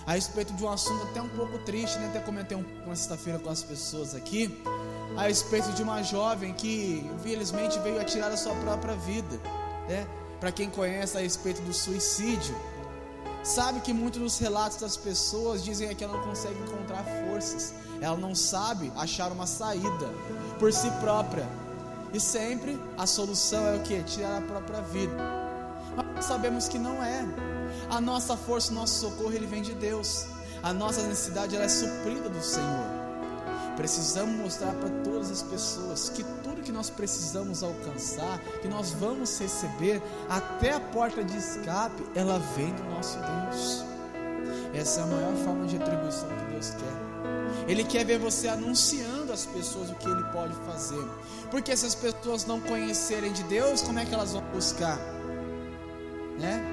a 0.05 0.11
respeito 0.11 0.51
de 0.51 0.61
um 0.61 0.69
assunto 0.69 1.01
até 1.03 1.21
um 1.21 1.29
pouco 1.29 1.57
triste, 1.59 1.97
né? 1.97 2.07
Até 2.07 2.19
comentei 2.19 2.57
um 2.57 2.63
pouco 2.63 2.89
sexta-feira 2.93 3.39
com 3.39 3.49
as 3.49 3.63
pessoas 3.63 4.13
aqui, 4.13 4.61
a 5.15 5.23
respeito 5.23 5.71
de 5.71 5.81
uma 5.81 6.03
jovem 6.03 6.53
que 6.53 7.09
infelizmente 7.15 7.79
veio 7.79 8.01
a 8.01 8.03
tirar 8.03 8.33
a 8.33 8.35
sua 8.35 8.53
própria 8.55 8.95
vida, 8.95 9.39
né? 9.87 10.05
Para 10.41 10.51
quem 10.51 10.69
conhece 10.69 11.17
a 11.17 11.21
respeito 11.21 11.61
do 11.61 11.73
suicídio, 11.73 12.53
sabe 13.45 13.79
que 13.79 13.93
muitos 13.93 14.19
dos 14.19 14.37
relatos 14.39 14.77
das 14.77 14.97
pessoas 14.97 15.63
dizem 15.63 15.95
que 15.95 16.03
ela 16.03 16.17
não 16.17 16.23
consegue 16.23 16.59
encontrar 16.59 17.05
forças, 17.29 17.73
ela 18.01 18.17
não 18.17 18.35
sabe 18.35 18.91
achar 18.97 19.31
uma 19.31 19.47
saída 19.47 20.09
por 20.59 20.73
si 20.73 20.91
própria. 20.99 21.62
E 22.13 22.19
sempre 22.19 22.79
a 22.97 23.07
solução 23.07 23.65
é 23.65 23.75
o 23.75 23.81
que? 23.81 24.01
Tirar 24.03 24.37
a 24.37 24.41
própria 24.41 24.81
vida. 24.81 25.15
Mas 26.15 26.25
sabemos 26.25 26.67
que 26.67 26.77
não 26.77 27.03
é. 27.03 27.25
A 27.89 27.99
nossa 27.99 28.37
força, 28.37 28.71
o 28.71 28.75
nosso 28.75 28.99
socorro, 28.99 29.33
ele 29.33 29.47
vem 29.47 29.61
de 29.61 29.73
Deus. 29.73 30.27
A 30.61 30.71
nossa 30.71 31.01
necessidade 31.07 31.55
ela 31.55 31.65
é 31.65 31.69
suprida 31.69 32.29
do 32.29 32.41
Senhor. 32.41 33.03
Precisamos 33.75 34.35
mostrar 34.35 34.73
para 34.73 34.89
todas 35.03 35.31
as 35.31 35.41
pessoas 35.41 36.09
que 36.09 36.23
tudo 36.43 36.61
que 36.61 36.71
nós 36.71 36.91
precisamos 36.91 37.63
alcançar, 37.63 38.39
que 38.61 38.67
nós 38.67 38.91
vamos 38.91 39.37
receber, 39.39 40.01
até 40.29 40.73
a 40.73 40.79
porta 40.79 41.23
de 41.23 41.35
escape, 41.35 42.03
ela 42.13 42.37
vem 42.55 42.73
do 42.75 42.83
nosso 42.83 43.17
Deus. 43.17 43.83
Essa 44.73 45.01
é 45.01 45.03
a 45.03 45.07
maior 45.07 45.35
forma 45.43 45.65
de 45.65 45.77
retribuição 45.77 46.29
que 46.29 46.51
Deus 46.51 46.69
quer. 46.69 47.67
Ele 47.67 47.83
quer 47.83 48.05
ver 48.05 48.19
você 48.19 48.47
anunciando 48.47 49.22
às 49.33 49.45
pessoas 49.45 49.89
o 49.89 49.95
que 49.95 50.07
Ele 50.07 50.23
pode 50.31 50.53
fazer. 50.65 51.03
Porque 51.49 51.75
se 51.75 51.85
as 51.85 51.95
pessoas 51.95 52.45
não 52.45 52.59
conhecerem 52.61 53.33
de 53.33 53.43
Deus, 53.43 53.81
como 53.81 53.99
é 53.99 54.05
que 54.05 54.13
elas 54.13 54.33
vão 54.33 54.43
buscar? 54.53 54.97
Né? 56.39 56.63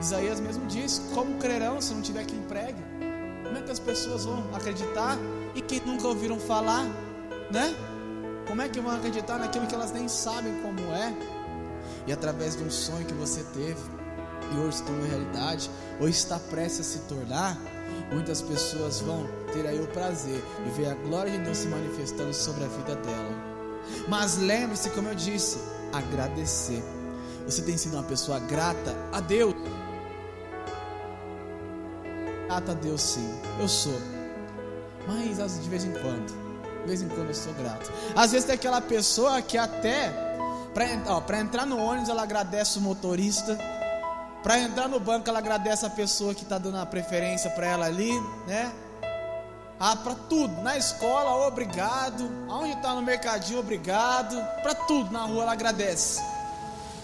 Isaías 0.00 0.40
mesmo 0.40 0.66
diz: 0.66 1.00
Como 1.14 1.38
crerão 1.38 1.80
se 1.80 1.94
não 1.94 2.02
tiver 2.02 2.24
quem 2.24 2.40
pregue? 2.42 2.82
Como 3.44 3.56
é 3.56 3.62
que 3.62 3.70
as 3.70 3.78
pessoas 3.78 4.24
vão 4.24 4.44
acreditar 4.54 5.16
e 5.54 5.60
quem 5.60 5.80
nunca 5.80 6.06
ouviram 6.06 6.38
falar, 6.38 6.84
né? 7.50 7.74
Como 8.46 8.60
é 8.60 8.68
que 8.68 8.80
vão 8.80 8.94
acreditar 8.94 9.38
naquilo 9.38 9.66
que 9.66 9.74
elas 9.74 9.92
nem 9.92 10.08
sabem 10.08 10.60
como 10.62 10.80
é? 10.92 11.14
E 12.06 12.12
através 12.12 12.56
de 12.56 12.62
um 12.62 12.70
sonho 12.70 13.06
que 13.06 13.14
você 13.14 13.42
teve 13.54 13.80
e 14.52 14.58
hoje 14.58 14.78
se 14.78 14.82
tornou 14.84 15.06
realidade, 15.06 15.70
ou 16.00 16.08
está 16.08 16.38
prestes 16.38 16.80
a 16.80 16.84
se 16.84 16.98
tornar, 17.00 17.58
muitas 18.12 18.40
pessoas 18.42 19.00
vão 19.00 19.26
ter 19.52 19.66
aí 19.66 19.80
o 19.80 19.86
prazer 19.88 20.42
de 20.64 20.70
ver 20.70 20.90
a 20.90 20.94
glória 20.94 21.32
de 21.32 21.38
Deus 21.38 21.58
se 21.58 21.68
manifestando 21.68 22.32
sobre 22.34 22.64
a 22.64 22.68
vida 22.68 22.96
dela. 22.96 23.58
Mas 24.08 24.36
lembre-se, 24.36 24.90
como 24.90 25.08
eu 25.08 25.14
disse, 25.14 25.58
agradecer. 25.92 26.82
Você 27.46 27.62
tem 27.62 27.76
sido 27.76 27.94
uma 27.94 28.02
pessoa 28.02 28.38
grata 28.38 28.94
a 29.12 29.20
Deus? 29.20 29.54
Grata 32.46 32.72
a 32.72 32.74
Deus, 32.74 33.00
sim, 33.00 33.40
eu 33.60 33.68
sou. 33.68 33.98
Mas 35.06 35.38
de 35.62 35.68
vez 35.68 35.84
em 35.84 35.92
quando, 35.92 36.26
de 36.82 36.86
vez 36.86 37.00
em 37.00 37.08
quando 37.08 37.28
eu 37.28 37.34
sou 37.34 37.54
grato. 37.54 37.90
Às 38.14 38.32
vezes 38.32 38.46
tem 38.46 38.54
aquela 38.54 38.80
pessoa 38.80 39.40
que 39.40 39.56
até 39.56 40.12
para 41.26 41.40
entrar 41.40 41.66
no 41.66 41.78
ônibus 41.78 42.10
ela 42.10 42.22
agradece 42.22 42.78
o 42.78 42.82
motorista. 42.82 43.58
Para 44.42 44.58
entrar 44.58 44.88
no 44.88 45.00
banco 45.00 45.28
ela 45.28 45.38
agradece 45.38 45.84
a 45.84 45.90
pessoa 45.90 46.34
que 46.34 46.42
está 46.42 46.58
dando 46.58 46.78
a 46.78 46.86
preferência 46.86 47.50
para 47.50 47.66
ela 47.66 47.86
ali, 47.86 48.12
né? 48.46 48.72
Ah, 49.80 49.94
para 49.96 50.14
tudo, 50.14 50.60
na 50.62 50.76
escola, 50.76 51.46
obrigado. 51.46 52.28
Aonde 52.48 52.72
está 52.72 52.94
no 52.94 53.02
mercadinho, 53.02 53.60
obrigado. 53.60 54.36
Para 54.62 54.74
tudo, 54.74 55.10
na 55.12 55.24
rua 55.24 55.42
ela 55.44 55.52
agradece. 55.52 56.20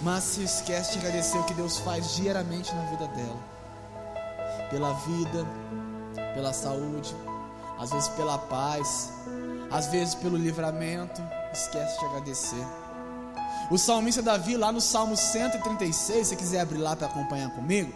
Mas 0.00 0.24
se 0.24 0.42
esquece 0.42 0.92
de 0.92 0.98
agradecer 0.98 1.38
o 1.38 1.44
que 1.44 1.54
Deus 1.54 1.78
faz 1.78 2.16
diariamente 2.16 2.74
na 2.74 2.82
vida 2.90 3.06
dela 3.08 3.54
pela 4.74 4.92
vida, 4.92 5.46
pela 6.34 6.52
saúde, 6.52 7.14
às 7.78 7.90
vezes 7.90 8.08
pela 8.08 8.38
paz, 8.38 9.12
às 9.70 9.86
vezes 9.86 10.14
pelo 10.16 10.36
livramento. 10.36 11.22
Esquece 11.52 11.98
de 12.00 12.06
agradecer. 12.06 12.66
O 13.71 13.78
salmista 13.78 14.23
Davi, 14.23 14.56
lá 14.56 14.71
no 14.71 14.80
Salmo 14.80 15.16
136, 15.16 16.28
se 16.28 16.37
quiser 16.37 16.61
abrir 16.61 16.78
lá 16.78 16.94
para 16.94 17.06
acompanhar 17.06 17.50
comigo, 17.50 17.92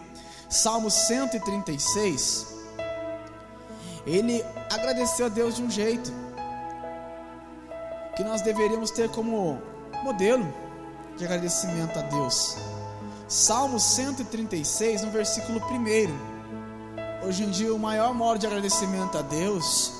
Salmo 0.49 0.89
136, 0.89 2.47
ele 4.05 4.43
agradeceu 4.71 5.27
a 5.27 5.29
Deus 5.29 5.55
de 5.55 5.63
um 5.63 5.69
jeito 5.69 6.11
que 8.15 8.23
nós 8.23 8.41
deveríamos 8.41 8.89
ter 8.89 9.09
como 9.09 9.61
modelo 10.03 10.51
de 11.17 11.25
agradecimento 11.25 11.99
a 11.99 12.01
Deus. 12.01 12.57
Salmo 13.27 13.79
136, 13.79 15.03
no 15.03 15.11
versículo 15.11 15.59
1. 15.59 17.27
Hoje 17.27 17.43
em 17.43 17.51
dia, 17.51 17.73
o 17.73 17.77
maior 17.77 18.13
modo 18.13 18.39
de 18.39 18.47
agradecimento 18.47 19.17
a 19.17 19.21
Deus 19.21 19.93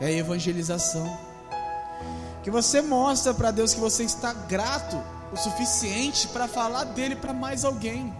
é 0.00 0.06
a 0.06 0.10
evangelização. 0.10 1.31
Que 2.42 2.50
você 2.50 2.82
mostra 2.82 3.32
para 3.32 3.50
Deus 3.50 3.72
que 3.72 3.80
você 3.80 4.02
está 4.02 4.32
grato 4.32 5.00
o 5.32 5.36
suficiente 5.36 6.28
para 6.28 6.48
falar 6.48 6.84
dele 6.84 7.16
para 7.16 7.32
mais 7.32 7.64
alguém. 7.64 8.12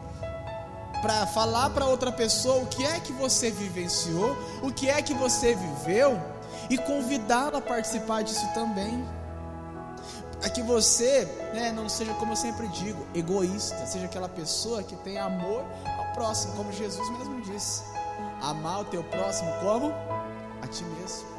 Para 1.01 1.27
falar 1.27 1.71
para 1.71 1.87
outra 1.87 2.13
pessoa 2.13 2.63
o 2.63 2.67
que 2.67 2.85
é 2.85 3.01
que 3.01 3.13
você 3.13 3.51
vivenciou, 3.51 4.37
o 4.63 4.73
que 4.73 4.89
é 4.89 5.03
que 5.03 5.13
você 5.13 5.55
viveu 5.55 6.21
e 6.71 6.79
convidá-la 6.79 7.59
a 7.59 7.61
participar 7.61 8.23
disso 8.23 8.47
também. 8.55 9.05
É 10.43 10.49
que 10.49 10.63
você 10.63 11.25
né, 11.55 11.71
não 11.73 11.89
seja, 11.89 12.15
como 12.15 12.33
eu 12.33 12.37
sempre 12.37 12.67
digo, 12.69 13.07
egoísta, 13.15 13.87
seja 13.87 14.07
aquela 14.07 14.29
pessoa 14.29 14.83
que 14.83 14.97
tem 14.97 15.19
amor 15.19 15.65
próximo, 16.15 16.55
como 16.55 16.73
Jesus 16.73 17.09
mesmo 17.11 17.41
disse. 17.43 17.83
Amar 18.41 18.81
o 18.81 18.85
teu 18.85 19.03
próximo 19.05 19.51
como 19.61 19.93
a 20.63 20.67
ti 20.67 20.85
mesmo. 20.85 21.32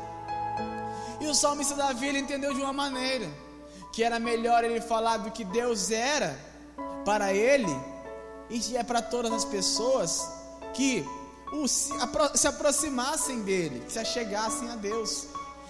E 1.24 1.28
o 1.28 1.34
salmista 1.34 1.74
Davi 1.74 2.08
ele 2.08 2.20
entendeu 2.20 2.54
de 2.54 2.62
uma 2.62 2.74
maneira 2.74 3.26
que 3.94 4.04
era 4.04 4.20
melhor 4.20 4.66
ele 4.66 4.82
falar 4.82 5.16
do 5.18 5.32
que 5.32 5.46
Deus 5.46 5.90
era 5.90 6.38
para 7.06 7.34
ele 7.34 7.74
e 8.50 8.76
é 8.76 8.84
para 8.84 9.02
todas 9.02 9.32
as 9.32 9.46
pessoas 9.46 10.30
que 10.74 11.06
se, 11.66 11.94
se 12.36 12.48
aproximassem 12.48 13.42
dele, 13.44 13.80
que 13.86 13.94
se 13.94 14.00
achegassem 14.00 14.70
a 14.70 14.76
Deus. 14.76 15.28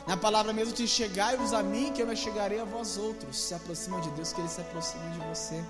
Na 0.08 0.18
palavra 0.18 0.52
mesmo 0.52 0.74
diz: 0.74 0.90
Chegai-vos 0.90 1.54
a 1.54 1.62
mim, 1.62 1.92
que 1.94 2.02
eu 2.02 2.08
me 2.08 2.16
chegarei 2.16 2.60
a 2.60 2.66
vós 2.66 2.98
outros. 2.98 3.38
Se 3.38 3.54
aproxima 3.54 4.02
de 4.02 4.10
Deus, 4.10 4.34
que 4.34 4.42
Ele 4.42 4.50
se 4.50 4.60
aproxima 4.60 5.08
de 5.12 5.20
você. 5.20 5.64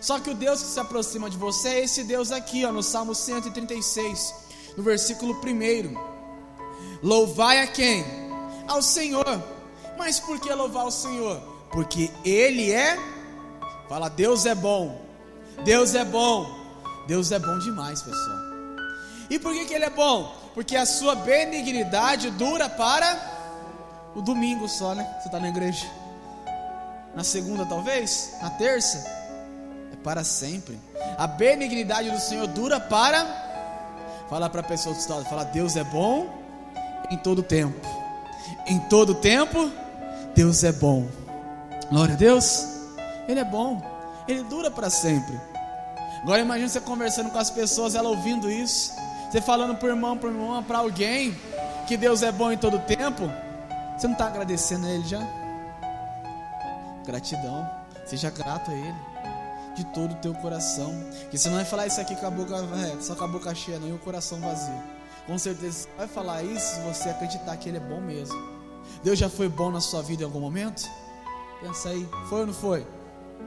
Só 0.00 0.20
que 0.20 0.30
o 0.30 0.34
Deus 0.34 0.62
que 0.62 0.68
se 0.68 0.78
aproxima 0.78 1.28
de 1.28 1.36
você 1.36 1.68
é 1.70 1.84
esse 1.84 2.04
Deus 2.04 2.30
aqui, 2.30 2.64
ó, 2.64 2.70
no 2.70 2.84
Salmo 2.84 3.16
136, 3.16 4.32
no 4.76 4.82
versículo 4.84 5.34
1. 5.34 7.02
Louvai 7.02 7.62
a 7.62 7.66
quem? 7.66 8.27
Ao 8.68 8.82
Senhor. 8.82 9.42
Mas 9.96 10.20
por 10.20 10.38
que 10.38 10.52
louvar 10.52 10.86
o 10.86 10.90
Senhor? 10.90 11.40
Porque 11.72 12.10
Ele 12.24 12.70
é. 12.70 12.96
Fala, 13.88 14.08
Deus 14.08 14.46
é 14.46 14.54
bom. 14.54 15.00
Deus 15.64 15.94
é 15.94 16.04
bom. 16.04 16.46
Deus 17.06 17.32
é 17.32 17.38
bom 17.38 17.58
demais, 17.58 18.02
pessoal. 18.02 18.38
E 19.30 19.38
por 19.38 19.52
que, 19.52 19.64
que 19.64 19.74
Ele 19.74 19.86
é 19.86 19.90
bom? 19.90 20.32
Porque 20.54 20.76
a 20.76 20.86
sua 20.86 21.14
benignidade 21.14 22.30
dura 22.30 22.68
para 22.68 24.12
o 24.14 24.22
domingo 24.22 24.68
só, 24.68 24.94
né? 24.94 25.04
Você 25.18 25.28
está 25.28 25.40
na 25.40 25.48
igreja. 25.48 25.86
Na 27.14 27.24
segunda, 27.24 27.66
talvez? 27.66 28.34
Na 28.40 28.50
terça? 28.50 29.18
para 30.02 30.24
sempre. 30.24 30.78
A 31.16 31.26
benignidade 31.26 32.10
do 32.10 32.18
Senhor 32.18 32.46
dura 32.46 32.80
para. 32.80 33.26
Fala 34.28 34.48
para 34.48 34.60
a 34.60 34.64
pessoa 34.64 34.94
do 34.94 34.98
estado, 34.98 35.24
fala: 35.24 35.44
Deus 35.44 35.76
é 35.76 35.84
bom 35.84 36.28
em 37.10 37.16
todo 37.16 37.42
tempo. 37.42 37.78
Em 38.68 38.78
todo 38.80 39.14
tempo, 39.14 39.70
Deus 40.34 40.62
é 40.62 40.72
bom. 40.72 41.06
Glória 41.90 42.14
a 42.14 42.18
Deus. 42.18 42.66
Ele 43.26 43.40
é 43.40 43.44
bom. 43.44 43.82
Ele 44.28 44.42
dura 44.42 44.70
para 44.70 44.90
sempre. 44.90 45.40
Agora 46.22 46.42
imagine 46.42 46.68
você 46.68 46.80
conversando 46.80 47.30
com 47.30 47.38
as 47.38 47.50
pessoas, 47.50 47.94
ela 47.94 48.08
ouvindo 48.08 48.50
isso. 48.50 48.92
Você 49.30 49.40
falando 49.40 49.76
por 49.76 49.88
irmão, 49.88 50.18
por 50.18 50.30
irmã, 50.30 50.62
para 50.62 50.78
alguém 50.78 51.34
que 51.86 51.96
Deus 51.96 52.22
é 52.22 52.30
bom 52.30 52.52
em 52.52 52.58
todo 52.58 52.78
tempo. 52.80 53.30
Você 53.96 54.06
não 54.06 54.12
está 54.12 54.26
agradecendo 54.26 54.86
a 54.86 54.90
Ele 54.90 55.04
já? 55.06 55.26
Gratidão. 57.06 57.68
Seja 58.04 58.30
grato 58.30 58.70
a 58.70 58.74
Ele 58.74 58.94
de 59.74 59.84
todo 59.86 60.12
o 60.12 60.16
teu 60.16 60.34
coração. 60.34 60.92
Que 61.30 61.38
você 61.38 61.48
não 61.48 61.56
vai 61.56 61.64
falar 61.64 61.86
isso 61.86 62.00
aqui 62.00 62.14
com 62.16 62.26
a 62.26 62.30
boca, 62.30 62.54
é, 62.56 63.00
só 63.00 63.14
com 63.14 63.24
a 63.24 63.28
boca 63.28 63.54
cheia, 63.54 63.78
não, 63.78 63.88
e 63.88 63.92
o 63.92 63.98
coração 63.98 64.38
vazio. 64.40 64.82
Com 65.26 65.38
certeza 65.38 65.82
você 65.82 65.88
vai 65.96 66.06
falar 66.06 66.42
isso 66.42 66.74
se 66.74 66.80
você 66.80 67.08
acreditar 67.10 67.56
que 67.56 67.68
Ele 67.68 67.78
é 67.78 67.80
bom 67.80 68.00
mesmo. 68.00 68.57
Deus 69.02 69.18
já 69.18 69.28
foi 69.28 69.48
bom 69.48 69.70
na 69.70 69.80
sua 69.80 70.02
vida 70.02 70.22
em 70.22 70.26
algum 70.26 70.40
momento? 70.40 70.88
Pensa 71.60 71.90
aí, 71.90 72.08
foi 72.28 72.40
ou 72.40 72.46
não 72.46 72.54
foi? 72.54 72.86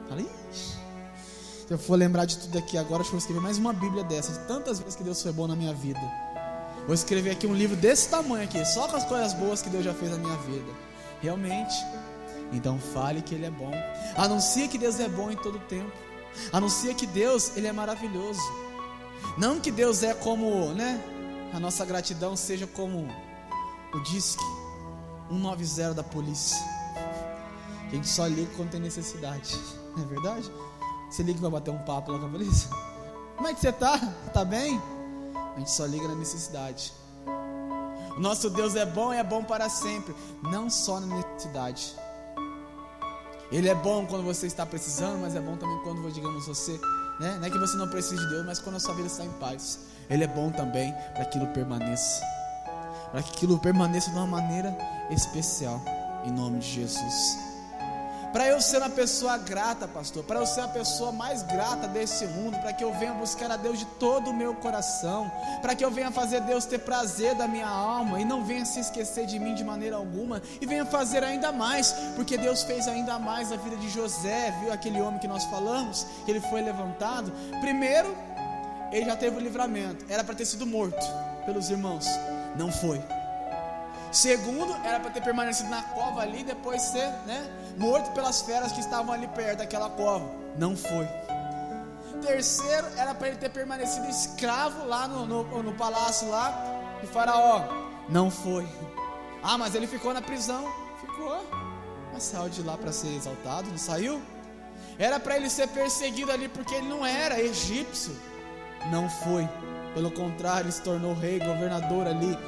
Fala, 0.08 0.22
Se 0.52 1.70
eu 1.70 1.78
for 1.78 1.96
lembrar 1.96 2.24
de 2.24 2.38
tudo 2.38 2.58
aqui 2.58 2.76
agora, 2.76 3.00
acho 3.00 3.10
que 3.10 3.16
vou 3.16 3.18
escrever 3.18 3.40
mais 3.40 3.58
uma 3.58 3.72
Bíblia 3.72 4.04
dessa, 4.04 4.32
de 4.32 4.46
tantas 4.46 4.78
vezes 4.78 4.96
que 4.96 5.02
Deus 5.02 5.22
foi 5.22 5.32
bom 5.32 5.46
na 5.46 5.56
minha 5.56 5.72
vida. 5.72 6.00
Vou 6.86 6.94
escrever 6.94 7.30
aqui 7.30 7.46
um 7.46 7.54
livro 7.54 7.76
desse 7.76 8.08
tamanho 8.08 8.44
aqui, 8.44 8.64
só 8.64 8.88
com 8.88 8.96
as 8.96 9.04
coisas 9.04 9.32
boas 9.34 9.62
que 9.62 9.70
Deus 9.70 9.84
já 9.84 9.94
fez 9.94 10.10
na 10.10 10.18
minha 10.18 10.36
vida. 10.38 10.72
Realmente. 11.20 11.74
Então 12.52 12.78
fale 12.78 13.22
que 13.22 13.34
Ele 13.34 13.46
é 13.46 13.50
bom. 13.50 13.70
Anuncie 14.16 14.68
que 14.68 14.76
Deus 14.76 14.98
é 15.00 15.08
bom 15.08 15.30
em 15.30 15.36
todo 15.36 15.58
tempo. 15.60 15.92
Anuncia 16.52 16.94
que 16.94 17.06
Deus, 17.06 17.56
ele 17.56 17.66
é 17.66 17.72
maravilhoso. 17.72 18.40
Não 19.36 19.60
que 19.60 19.70
Deus 19.70 20.02
é 20.02 20.14
como, 20.14 20.72
né? 20.72 21.00
A 21.52 21.60
nossa 21.60 21.84
gratidão 21.84 22.34
seja 22.36 22.66
como 22.66 23.06
o 23.94 24.00
disque 24.00 24.61
190 25.32 25.94
da 25.94 26.02
polícia. 26.02 26.58
Que 27.88 27.94
a 27.94 27.96
gente 27.96 28.08
só 28.08 28.26
liga 28.26 28.50
quando 28.56 28.70
tem 28.70 28.80
necessidade. 28.80 29.56
Não 29.96 30.04
é 30.04 30.06
verdade? 30.06 30.50
Você 31.10 31.22
liga 31.22 31.40
para 31.40 31.50
bater 31.50 31.70
um 31.70 31.78
papo 31.78 32.12
lá 32.12 32.18
com 32.18 32.26
a 32.26 32.28
polícia? 32.28 32.70
Como 33.36 33.48
é 33.48 33.54
que 33.54 33.60
você 33.60 33.72
tá? 33.72 33.98
Tá 34.32 34.44
bem? 34.44 34.80
A 35.54 35.58
gente 35.58 35.70
só 35.70 35.84
liga 35.84 36.08
na 36.08 36.14
necessidade. 36.14 36.92
O 38.16 38.20
nosso 38.20 38.50
Deus 38.50 38.76
é 38.76 38.84
bom 38.84 39.12
e 39.12 39.16
é 39.16 39.24
bom 39.24 39.42
para 39.42 39.68
sempre, 39.68 40.14
não 40.42 40.68
só 40.68 41.00
na 41.00 41.16
necessidade. 41.16 41.94
Ele 43.50 43.68
é 43.68 43.74
bom 43.74 44.06
quando 44.06 44.24
você 44.24 44.46
está 44.46 44.64
precisando, 44.64 45.20
mas 45.20 45.34
é 45.34 45.40
bom 45.40 45.56
também 45.56 45.78
quando, 45.82 46.10
digamos, 46.10 46.46
você 46.46 46.78
Né? 47.20 47.36
Não 47.38 47.46
é 47.46 47.50
que 47.50 47.58
você 47.58 47.76
não 47.76 47.88
precise 47.88 48.16
de 48.16 48.28
Deus, 48.28 48.46
mas 48.46 48.58
quando 48.58 48.76
a 48.76 48.80
sua 48.80 48.94
vida 48.94 49.06
está 49.06 49.24
em 49.24 49.30
paz, 49.32 49.78
Ele 50.08 50.24
é 50.24 50.26
bom 50.26 50.50
também 50.50 50.92
para 51.14 51.24
que 51.26 51.38
aquilo 51.38 51.46
permaneça. 51.48 52.22
Para 53.10 53.22
que 53.22 53.30
aquilo 53.30 53.58
permaneça 53.58 54.10
de 54.10 54.16
uma 54.16 54.26
maneira 54.26 54.76
especial. 55.12 55.80
Em 56.24 56.30
nome 56.30 56.60
de 56.60 56.68
Jesus. 56.68 57.52
Para 58.32 58.48
eu 58.48 58.62
ser 58.62 58.78
uma 58.78 58.88
pessoa 58.88 59.36
grata, 59.36 59.86
pastor, 59.86 60.24
para 60.24 60.40
eu 60.40 60.46
ser 60.46 60.62
a 60.62 60.68
pessoa 60.68 61.12
mais 61.12 61.42
grata 61.42 61.86
desse 61.86 62.24
mundo, 62.26 62.58
para 62.60 62.72
que 62.72 62.82
eu 62.82 62.90
venha 62.94 63.12
buscar 63.12 63.50
a 63.50 63.58
Deus 63.58 63.78
de 63.78 63.84
todo 63.84 64.30
o 64.30 64.34
meu 64.34 64.54
coração, 64.54 65.30
para 65.60 65.74
que 65.74 65.84
eu 65.84 65.90
venha 65.90 66.10
fazer 66.10 66.40
Deus 66.40 66.64
ter 66.64 66.78
prazer 66.78 67.34
da 67.34 67.46
minha 67.46 67.68
alma 67.68 68.18
e 68.18 68.24
não 68.24 68.42
venha 68.42 68.64
se 68.64 68.80
esquecer 68.80 69.26
de 69.26 69.38
mim 69.38 69.54
de 69.54 69.62
maneira 69.62 69.96
alguma 69.96 70.40
e 70.62 70.64
venha 70.64 70.86
fazer 70.86 71.22
ainda 71.22 71.52
mais, 71.52 71.92
porque 72.16 72.38
Deus 72.38 72.62
fez 72.62 72.88
ainda 72.88 73.18
mais 73.18 73.52
a 73.52 73.56
vida 73.56 73.76
de 73.76 73.90
José, 73.90 74.54
viu 74.62 74.72
aquele 74.72 75.02
homem 75.02 75.20
que 75.20 75.28
nós 75.28 75.44
falamos, 75.44 76.06
que 76.24 76.30
ele 76.30 76.40
foi 76.40 76.62
levantado. 76.62 77.30
Primeiro, 77.60 78.16
ele 78.90 79.04
já 79.04 79.16
teve 79.16 79.36
o 79.36 79.40
livramento, 79.40 80.06
era 80.08 80.24
para 80.24 80.34
ter 80.34 80.46
sido 80.46 80.66
morto 80.66 81.04
pelos 81.44 81.68
irmãos, 81.68 82.06
não 82.56 82.72
foi. 82.72 83.21
Segundo, 84.12 84.76
era 84.84 85.00
para 85.00 85.10
ter 85.10 85.22
permanecido 85.22 85.70
na 85.70 85.82
cova 85.82 86.20
ali 86.20 86.40
e 86.40 86.44
depois 86.44 86.82
ser 86.82 87.08
né, 87.26 87.50
morto 87.78 88.12
pelas 88.12 88.42
feras 88.42 88.70
que 88.70 88.80
estavam 88.80 89.10
ali 89.10 89.26
perto 89.28 89.58
daquela 89.58 89.88
cova. 89.88 90.28
Não 90.58 90.76
foi. 90.76 91.08
Terceiro, 92.20 92.86
era 92.98 93.14
para 93.14 93.28
ele 93.28 93.38
ter 93.38 93.48
permanecido 93.48 94.06
escravo 94.08 94.86
lá 94.86 95.08
no, 95.08 95.24
no, 95.26 95.62
no 95.62 95.72
palácio 95.72 96.28
lá 96.28 96.54
de 97.00 97.06
Faraó. 97.06 97.64
Não 98.08 98.30
foi. 98.30 98.68
Ah, 99.42 99.56
mas 99.56 99.74
ele 99.74 99.86
ficou 99.86 100.12
na 100.12 100.20
prisão. 100.20 100.62
Ficou. 101.00 101.42
Mas 102.12 102.24
saiu 102.24 102.50
de 102.50 102.62
lá 102.62 102.76
para 102.76 102.92
ser 102.92 103.16
exaltado, 103.16 103.70
não 103.70 103.78
saiu? 103.78 104.20
Era 104.98 105.18
para 105.18 105.36
ele 105.36 105.48
ser 105.48 105.68
perseguido 105.68 106.30
ali 106.30 106.48
porque 106.48 106.74
ele 106.74 106.86
não 106.86 107.04
era 107.04 107.40
egípcio. 107.40 108.14
Não 108.90 109.08
foi. 109.08 109.48
Pelo 109.94 110.10
contrário, 110.10 110.64
ele 110.64 110.72
se 110.72 110.82
tornou 110.82 111.14
rei, 111.14 111.38
governador 111.38 112.06
ali 112.06 112.38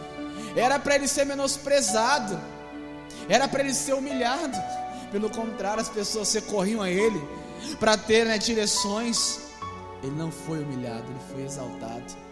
era 0.57 0.79
para 0.79 0.95
ele 0.95 1.09
ser 1.09 1.25
menosprezado, 1.25 2.41
era 3.29 3.49
para 3.49 3.61
ele 3.62 3.75
ser 3.75 3.95
humilhado. 3.95 4.57
Pelo 5.11 5.31
contrário, 5.31 5.81
as 5.81 5.88
pessoas 5.88 6.33
recorriam 6.33 6.83
a 6.83 6.91
ele 6.91 7.23
para 7.79 7.97
ter 7.97 8.26
né, 8.26 8.38
direções. 8.38 9.41
Ele 10.03 10.14
não 10.17 10.31
foi 10.31 10.62
humilhado, 10.62 11.05
ele 11.09 11.21
foi 11.33 11.45
exaltado. 11.45 12.25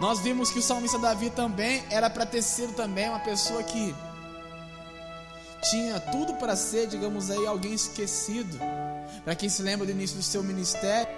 Nós 0.00 0.20
vimos 0.20 0.50
que 0.50 0.58
o 0.58 0.62
salmista 0.62 0.98
Davi 0.98 1.30
também 1.30 1.82
era 1.90 2.10
para 2.10 2.26
ter 2.26 2.42
sido 2.42 2.74
também 2.74 3.08
uma 3.08 3.20
pessoa 3.20 3.62
que 3.62 3.94
tinha 5.70 5.98
tudo 5.98 6.34
para 6.34 6.54
ser, 6.54 6.86
digamos 6.86 7.30
aí, 7.30 7.46
alguém 7.46 7.72
esquecido. 7.72 8.58
Para 9.24 9.34
quem 9.34 9.48
se 9.48 9.62
lembra 9.62 9.86
do 9.86 9.92
início 9.92 10.16
do 10.16 10.22
seu 10.22 10.42
ministério, 10.42 11.08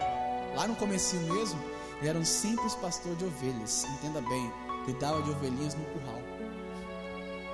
lá 0.57 0.67
no 0.67 0.77
comecinho 0.77 1.35
mesmo, 1.35 1.61
ele 2.01 2.09
era 2.09 2.19
um 2.19 2.25
simples 2.25 2.75
pastor 2.77 3.15
de 3.17 3.25
ovelhas. 3.25 3.85
Entenda 3.85 4.21
bem, 4.21 4.53
Cuidava 4.89 5.21
de 5.21 5.31
ovelhinhas 5.31 5.75
no 5.75 5.85
curral. 5.85 6.19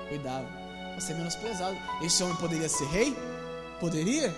Cuidava. 0.07 0.47
Para 0.91 1.01
ser 1.01 1.15
menosprezado. 1.15 1.75
Esse 2.01 2.23
homem 2.23 2.35
poderia 2.37 2.69
ser 2.69 2.85
rei? 2.85 3.13
Poderia? 3.77 4.33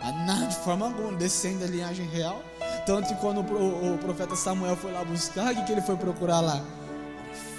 Ah, 0.00 0.12
nada, 0.12 0.46
de 0.46 0.56
forma 0.56 0.86
alguma, 0.86 1.12
descendo 1.12 1.58
da 1.58 1.66
linhagem 1.66 2.06
real. 2.06 2.42
Tanto 2.86 3.08
que 3.08 3.20
quando 3.20 3.42
o, 3.42 3.94
o, 3.94 3.98
profeta 3.98 4.34
Samuel 4.34 4.76
foi 4.76 4.92
lá 4.92 5.04
buscar, 5.04 5.52
o 5.52 5.56
que, 5.56 5.64
que 5.64 5.72
ele 5.72 5.82
foi 5.82 5.98
procurar 5.98 6.40
lá? 6.40 6.64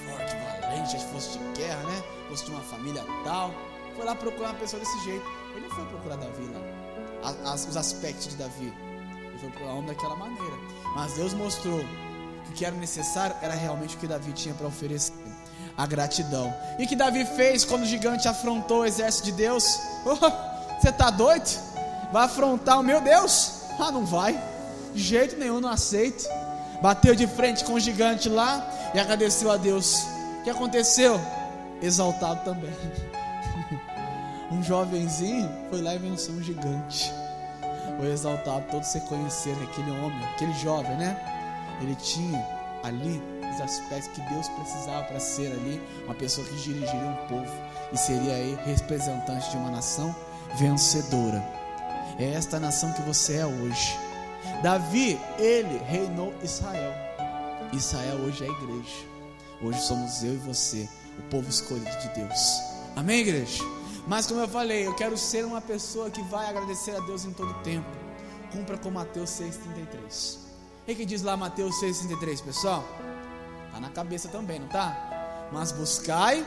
Forte, 0.07 0.35
valente, 0.59 0.99
se 0.99 1.05
fosse 1.09 1.37
de 1.37 1.61
guerra, 1.61 1.83
né? 1.83 2.03
Fosse 2.27 2.45
de 2.45 2.51
uma 2.51 2.61
família 2.61 3.05
tal. 3.23 3.53
Foi 3.95 4.03
lá 4.03 4.15
procurar 4.15 4.49
uma 4.49 4.59
pessoa 4.59 4.79
desse 4.79 5.03
jeito. 5.03 5.25
Ele 5.51 5.67
não 5.67 5.75
foi 5.75 5.85
procurar 5.85 6.15
Davi 6.15 6.49
lá. 6.51 7.51
As, 7.51 7.67
os 7.67 7.77
aspectos 7.77 8.29
de 8.29 8.37
Davi. 8.37 8.73
Ele 9.27 9.37
foi 9.37 9.49
procurar 9.51 9.73
homem 9.73 9.85
daquela 9.85 10.15
maneira. 10.15 10.57
Mas 10.95 11.13
Deus 11.13 11.35
mostrou 11.35 11.79
o 12.49 12.51
que 12.51 12.65
era 12.65 12.75
necessário 12.75 13.35
era 13.41 13.53
realmente 13.53 13.95
o 13.95 13.99
que 13.99 14.07
Davi 14.07 14.31
tinha 14.33 14.53
para 14.53 14.67
oferecer. 14.67 15.13
A 15.77 15.85
gratidão. 15.85 16.53
E 16.77 16.85
que 16.85 16.95
Davi 16.95 17.25
fez 17.25 17.63
quando 17.63 17.83
o 17.83 17.85
gigante 17.85 18.27
afrontou 18.27 18.81
o 18.81 18.85
exército 18.85 19.25
de 19.25 19.31
Deus? 19.31 19.79
Oh, 20.05 20.15
você 20.77 20.89
está 20.89 21.09
doido? 21.09 21.47
Vai 22.11 22.25
afrontar 22.25 22.79
o 22.79 22.83
meu 22.83 22.99
Deus? 22.99 23.61
Ah, 23.79 23.89
não 23.91 24.05
vai. 24.05 24.37
De 24.93 25.01
jeito 25.01 25.37
nenhum, 25.37 25.61
não 25.61 25.69
aceito. 25.69 26.27
Bateu 26.81 27.15
de 27.15 27.27
frente 27.27 27.63
com 27.63 27.73
o 27.73 27.79
gigante 27.79 28.27
lá 28.27 28.65
e 28.93 28.99
agradeceu 28.99 29.49
a 29.51 29.55
Deus. 29.55 30.03
O 30.39 30.43
que 30.43 30.49
aconteceu? 30.49 31.19
Exaltado 31.81 32.43
também. 32.43 32.73
um 34.51 34.61
jovenzinho 34.61 35.49
foi 35.69 35.81
lá 35.81 35.95
e 35.95 35.97
venceu 35.97 36.33
um 36.33 36.43
gigante. 36.43 37.09
Foi 37.97 38.11
exaltado, 38.11 38.65
todos 38.69 38.87
se 38.87 38.99
conheceram 39.01 39.61
aquele 39.63 39.91
homem, 39.91 40.25
aquele 40.33 40.53
jovem, 40.53 40.95
né? 40.97 41.38
Ele 41.81 41.95
tinha 41.95 42.45
ali 42.83 43.21
os 43.53 43.61
aspectos 43.61 44.07
que 44.13 44.21
Deus 44.29 44.47
precisava 44.49 45.03
para 45.03 45.19
ser 45.19 45.51
ali 45.51 45.81
uma 46.05 46.15
pessoa 46.15 46.47
que 46.47 46.55
dirigiria 46.55 47.09
um 47.09 47.27
povo 47.27 47.51
e 47.91 47.97
seria 47.97 48.33
aí 48.33 48.57
representante 48.65 49.49
de 49.49 49.57
uma 49.57 49.71
nação 49.71 50.15
vencedora. 50.57 51.43
É 52.17 52.33
esta 52.33 52.59
nação 52.59 52.91
que 52.93 53.01
você 53.01 53.37
é 53.37 53.45
hoje. 53.45 53.97
Davi, 54.61 55.19
ele 55.37 55.77
reinou 55.85 56.33
Israel. 56.43 56.93
Israel 57.73 58.17
hoje 58.17 58.43
é 58.43 58.47
a 58.47 58.51
igreja. 58.51 59.09
Hoje 59.61 59.81
somos 59.81 60.23
eu 60.23 60.33
e 60.33 60.37
você, 60.37 60.87
o 61.17 61.21
povo 61.23 61.49
escolhido 61.49 61.97
de 61.99 62.09
Deus. 62.15 62.61
Amém, 62.95 63.19
igreja? 63.19 63.63
Mas 64.07 64.25
como 64.25 64.39
eu 64.39 64.47
falei, 64.47 64.87
eu 64.87 64.95
quero 64.95 65.17
ser 65.17 65.45
uma 65.45 65.61
pessoa 65.61 66.09
que 66.09 66.21
vai 66.23 66.47
agradecer 66.47 66.95
a 66.95 66.99
Deus 67.01 67.25
em 67.25 67.31
todo 67.31 67.53
tempo. 67.61 67.89
Cumpra 68.51 68.77
com 68.77 68.89
Mateus 68.89 69.29
6,33. 69.29 70.48
O 70.89 70.95
que 70.95 71.05
diz 71.05 71.21
lá 71.21 71.37
Mateus 71.37 71.79
6,33, 71.79 72.41
pessoal? 72.41 72.83
Está 73.67 73.79
na 73.79 73.89
cabeça 73.89 74.27
também, 74.27 74.59
não 74.59 74.67
tá? 74.69 75.47
Mas 75.53 75.71
buscai 75.71 76.43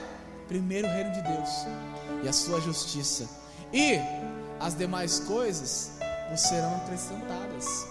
primeiro 0.48 0.88
o 0.88 0.90
reino 0.90 1.12
de 1.12 1.22
Deus 1.22 1.48
e 2.24 2.28
a 2.28 2.33
sua 2.33 2.61
justiça, 2.61 3.31
e 3.72 4.00
as 4.59 4.74
demais 4.74 5.20
coisas 5.20 5.92
vos 6.28 6.40
serão 6.40 6.74
acrescentadas. 6.78 7.87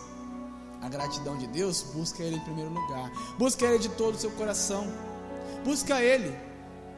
A 0.82 0.90
gratidão 0.90 1.38
de 1.38 1.48
Deus, 1.48 1.84
busca 1.94 2.22
Ele 2.22 2.36
em 2.36 2.42
primeiro 2.42 2.70
lugar, 2.70 3.10
busca 3.40 3.66
Ele 3.66 3.80
de 3.80 3.88
todo 3.88 4.16
o 4.16 4.20
seu 4.20 4.32
coração, 4.32 4.86
busca 5.64 6.02
Ele. 6.02 6.38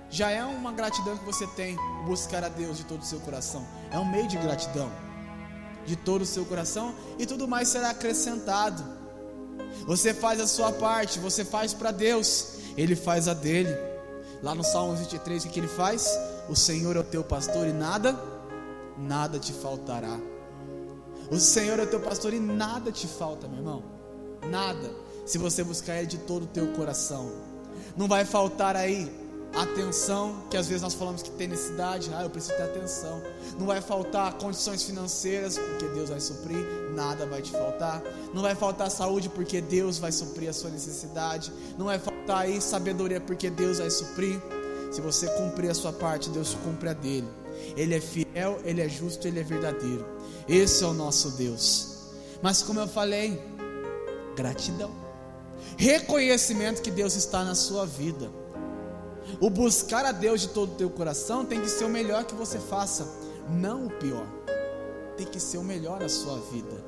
Já 0.09 0.31
é 0.31 0.43
uma 0.43 0.71
gratidão 0.71 1.15
que 1.15 1.25
você 1.25 1.45
tem, 1.45 1.77
buscar 2.07 2.43
a 2.43 2.49
Deus 2.49 2.77
de 2.77 2.85
todo 2.85 3.01
o 3.01 3.05
seu 3.05 3.19
coração, 3.19 3.63
é 3.91 3.99
um 3.99 4.05
meio 4.05 4.27
de 4.27 4.35
gratidão, 4.35 4.91
de 5.85 5.95
todo 5.95 6.23
o 6.23 6.25
seu 6.25 6.43
coração, 6.43 6.95
e 7.19 7.25
tudo 7.27 7.47
mais 7.47 7.67
será 7.67 7.91
acrescentado. 7.91 9.02
Você 9.85 10.13
faz 10.13 10.39
a 10.39 10.47
sua 10.47 10.71
parte, 10.71 11.19
você 11.19 11.43
faz 11.43 11.73
para 11.73 11.91
Deus, 11.91 12.55
Ele 12.77 12.95
faz 12.95 13.27
a 13.27 13.33
dele. 13.33 13.75
Lá 14.41 14.53
no 14.53 14.63
Salmo 14.63 14.95
23, 14.95 15.45
o 15.45 15.47
que 15.49 15.59
ele 15.59 15.69
faz? 15.69 16.05
O 16.49 16.55
Senhor 16.55 16.97
é 16.97 16.99
o 16.99 17.03
teu 17.03 17.23
pastor 17.23 17.65
e 17.65 17.71
nada, 17.71 18.19
nada 18.97 19.39
te 19.39 19.53
faltará. 19.53 20.19
O 21.31 21.39
Senhor 21.39 21.79
é 21.79 21.83
o 21.83 21.87
teu 21.87 22.01
pastor 22.01 22.33
e 22.33 22.39
nada 22.39 22.91
te 22.91 23.07
falta, 23.07 23.47
meu 23.47 23.59
irmão. 23.59 23.83
Nada. 24.49 24.91
Se 25.25 25.37
você 25.37 25.63
buscar 25.63 25.97
Ele 25.97 26.07
de 26.07 26.17
todo 26.17 26.43
o 26.43 26.47
teu 26.47 26.67
coração, 26.73 27.31
não 27.95 28.07
vai 28.07 28.25
faltar 28.25 28.75
aí 28.75 29.09
atenção, 29.55 30.43
que 30.49 30.57
às 30.57 30.67
vezes 30.67 30.81
nós 30.81 30.93
falamos 30.93 31.21
que 31.21 31.31
tem 31.31 31.47
necessidade, 31.47 32.11
ah, 32.13 32.23
eu 32.23 32.29
preciso 32.29 32.57
ter 32.57 32.63
atenção. 32.63 33.21
Não 33.57 33.65
vai 33.65 33.81
faltar 33.81 34.33
condições 34.33 34.83
financeiras, 34.83 35.57
porque 35.57 35.85
Deus 35.87 36.09
vai 36.09 36.19
suprir, 36.19 36.65
nada 36.93 37.25
vai 37.25 37.41
te 37.41 37.51
faltar. 37.51 38.01
Não 38.33 38.41
vai 38.41 38.55
faltar 38.55 38.89
saúde, 38.89 39.29
porque 39.29 39.59
Deus 39.61 39.97
vai 39.97 40.11
suprir 40.11 40.49
a 40.49 40.53
sua 40.53 40.69
necessidade. 40.69 41.51
Não 41.77 41.87
vai 41.87 41.99
faltar 41.99 42.43
aí 42.43 42.61
sabedoria, 42.61 43.19
porque 43.19 43.49
Deus 43.49 43.79
vai 43.79 43.89
suprir. 43.89 44.39
Se 44.91 45.01
você 45.01 45.27
cumprir 45.37 45.69
a 45.69 45.73
sua 45.73 45.91
parte, 45.91 46.29
Deus 46.29 46.55
cumpre 46.63 46.89
a 46.89 46.93
dele. 46.93 47.27
Ele 47.75 47.95
é 47.95 47.99
fiel, 47.99 48.59
ele 48.63 48.81
é 48.81 48.89
justo, 48.89 49.27
ele 49.27 49.39
é 49.39 49.43
verdadeiro. 49.43 50.05
Esse 50.47 50.83
é 50.83 50.87
o 50.87 50.93
nosso 50.93 51.31
Deus. 51.31 52.11
Mas 52.41 52.61
como 52.61 52.79
eu 52.79 52.87
falei, 52.87 53.41
gratidão. 54.35 54.91
Reconhecimento 55.77 56.81
que 56.81 56.91
Deus 56.91 57.15
está 57.15 57.43
na 57.43 57.55
sua 57.55 57.85
vida 57.85 58.29
o 59.39 59.49
buscar 59.49 60.05
a 60.05 60.11
Deus 60.11 60.41
de 60.41 60.49
todo 60.49 60.73
o 60.73 60.75
teu 60.75 60.89
coração 60.89 61.45
tem 61.45 61.59
que 61.61 61.69
ser 61.69 61.85
o 61.85 61.89
melhor 61.89 62.25
que 62.25 62.33
você 62.33 62.59
faça, 62.59 63.07
não 63.49 63.87
o 63.87 63.89
pior. 63.89 64.25
Tem 65.17 65.25
que 65.25 65.39
ser 65.39 65.57
o 65.57 65.63
melhor 65.63 65.99
na 65.99 66.09
sua 66.09 66.39
vida. 66.51 66.83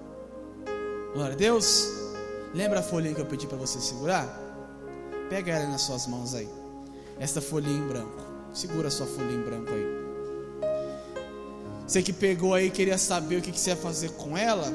Glória 1.14 1.34
a 1.34 1.38
Deus. 1.38 1.88
Lembra 2.54 2.80
a 2.80 2.84
folhinha 2.84 3.14
que 3.14 3.22
eu 3.22 3.26
pedi 3.26 3.48
para 3.48 3.58
você 3.58 3.80
segurar? 3.80 4.28
Pega 5.30 5.52
ela 5.52 5.70
nas 5.70 5.82
suas 5.82 6.08
mãos 6.08 6.34
aí. 6.34 6.50
Esta 7.20 7.42
folhinha 7.42 7.78
em 7.78 7.88
branco. 7.88 8.22
Segura 8.54 8.88
a 8.88 8.92
sua 8.92 9.06
folhinha 9.06 9.40
em 9.40 9.44
branco 9.44 9.72
aí. 9.72 10.06
Você 11.88 12.02
que 12.02 12.12
pegou 12.12 12.54
aí 12.54 12.72
queria 12.72 12.98
saber 12.98 13.38
o 13.38 13.42
que, 13.42 13.52
que 13.52 13.60
você 13.60 13.72
ia 13.72 13.76
fazer 13.76 14.12
com 14.12 14.38
ela. 14.38 14.72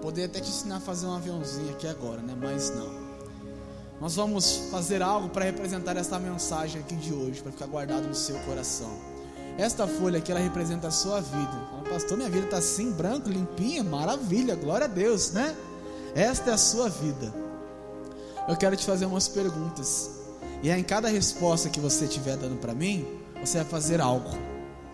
Poderia 0.00 0.26
até 0.26 0.40
te 0.40 0.48
ensinar 0.48 0.76
a 0.76 0.80
fazer 0.80 1.06
um 1.06 1.14
aviãozinho 1.14 1.70
aqui 1.70 1.86
agora, 1.86 2.20
né? 2.20 2.36
Mas 2.38 2.70
não. 2.70 3.04
Nós 4.00 4.16
vamos 4.16 4.68
fazer 4.70 5.02
algo 5.02 5.30
para 5.30 5.44
representar 5.44 5.96
essa 5.96 6.18
mensagem 6.18 6.80
aqui 6.80 6.94
de 6.94 7.12
hoje, 7.12 7.40
para 7.40 7.50
ficar 7.50 7.66
guardado 7.66 8.06
no 8.06 8.14
seu 8.14 8.36
coração. 8.40 9.13
Esta 9.56 9.86
folha 9.86 10.18
aqui, 10.18 10.32
ela 10.32 10.40
representa 10.40 10.88
a 10.88 10.90
sua 10.90 11.20
vida. 11.20 11.52
Fala, 11.70 11.82
pastor, 11.88 12.16
minha 12.16 12.28
vida 12.28 12.46
está 12.46 12.58
assim, 12.58 12.90
branco, 12.90 13.28
limpinha, 13.28 13.84
maravilha, 13.84 14.56
glória 14.56 14.86
a 14.86 14.88
Deus, 14.88 15.32
né? 15.32 15.54
Esta 16.14 16.50
é 16.50 16.54
a 16.54 16.58
sua 16.58 16.88
vida. 16.88 17.32
Eu 18.48 18.56
quero 18.56 18.76
te 18.76 18.84
fazer 18.84 19.06
umas 19.06 19.28
perguntas. 19.28 20.10
E 20.62 20.70
aí, 20.70 20.80
em 20.80 20.84
cada 20.84 21.08
resposta 21.08 21.68
que 21.68 21.78
você 21.78 22.04
estiver 22.04 22.36
dando 22.36 22.56
para 22.56 22.74
mim, 22.74 23.06
você 23.40 23.58
vai 23.58 23.66
fazer 23.66 24.00
algo. 24.00 24.30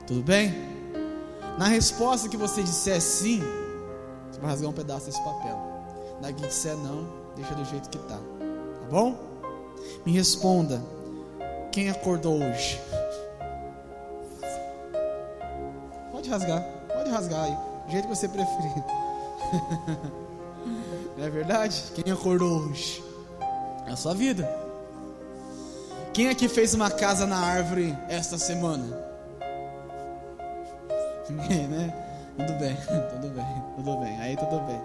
Tudo 0.07 0.23
bem? 0.23 0.55
Na 1.59 1.67
resposta 1.67 2.29
que 2.29 2.37
você 2.37 2.63
disser 2.63 3.01
sim, 3.01 3.43
você 4.31 4.41
vai 4.41 4.51
rasgar 4.51 4.71
um 4.71 4.75
pedaço 4.75 5.07
desse 5.07 5.23
papel. 5.23 5.59
Na 6.21 6.33
que 6.33 6.47
disser 6.47 6.77
não, 6.77 7.09
deixa 7.35 7.55
do 7.55 7.65
jeito 7.65 7.89
que 7.89 7.99
tá. 7.99 8.17
Tá 8.17 8.87
bom? 8.91 9.19
Me 10.05 10.13
responda. 10.13 10.83
Quem 11.73 11.89
acordou 11.89 12.43
hoje? 12.43 12.81
Rasgar, 16.31 16.63
pode 16.89 17.11
rasgar 17.11 17.45
aí, 17.45 17.57
do 17.87 17.93
jeito 17.93 18.09
que 18.09 18.17
você 18.17 18.29
preferir. 18.29 18.73
Não 21.19 21.25
é 21.27 21.31
verdade? 21.31 21.83
Quem 21.95 22.13
acordou 22.13 22.71
hoje? 22.71 23.03
É 23.87 23.93
a 23.93 23.97
sua 23.97 24.15
vida. 24.15 24.49
Quem 26.13 26.29
aqui 26.29 26.49
fez 26.49 26.75
uma 26.75 26.91
casa 26.91 27.27
na 27.27 27.39
árvore 27.39 27.97
esta 28.09 28.39
semana? 28.39 28.99
Ninguém, 31.29 31.69
né? 31.69 31.95
Tudo 32.37 32.53
bem, 32.59 32.77
tudo 33.11 33.29
bem, 33.35 33.65
tudo 33.77 33.97
bem. 33.99 34.21
Aí 34.21 34.37
tudo 34.37 34.61
bem. 34.61 34.81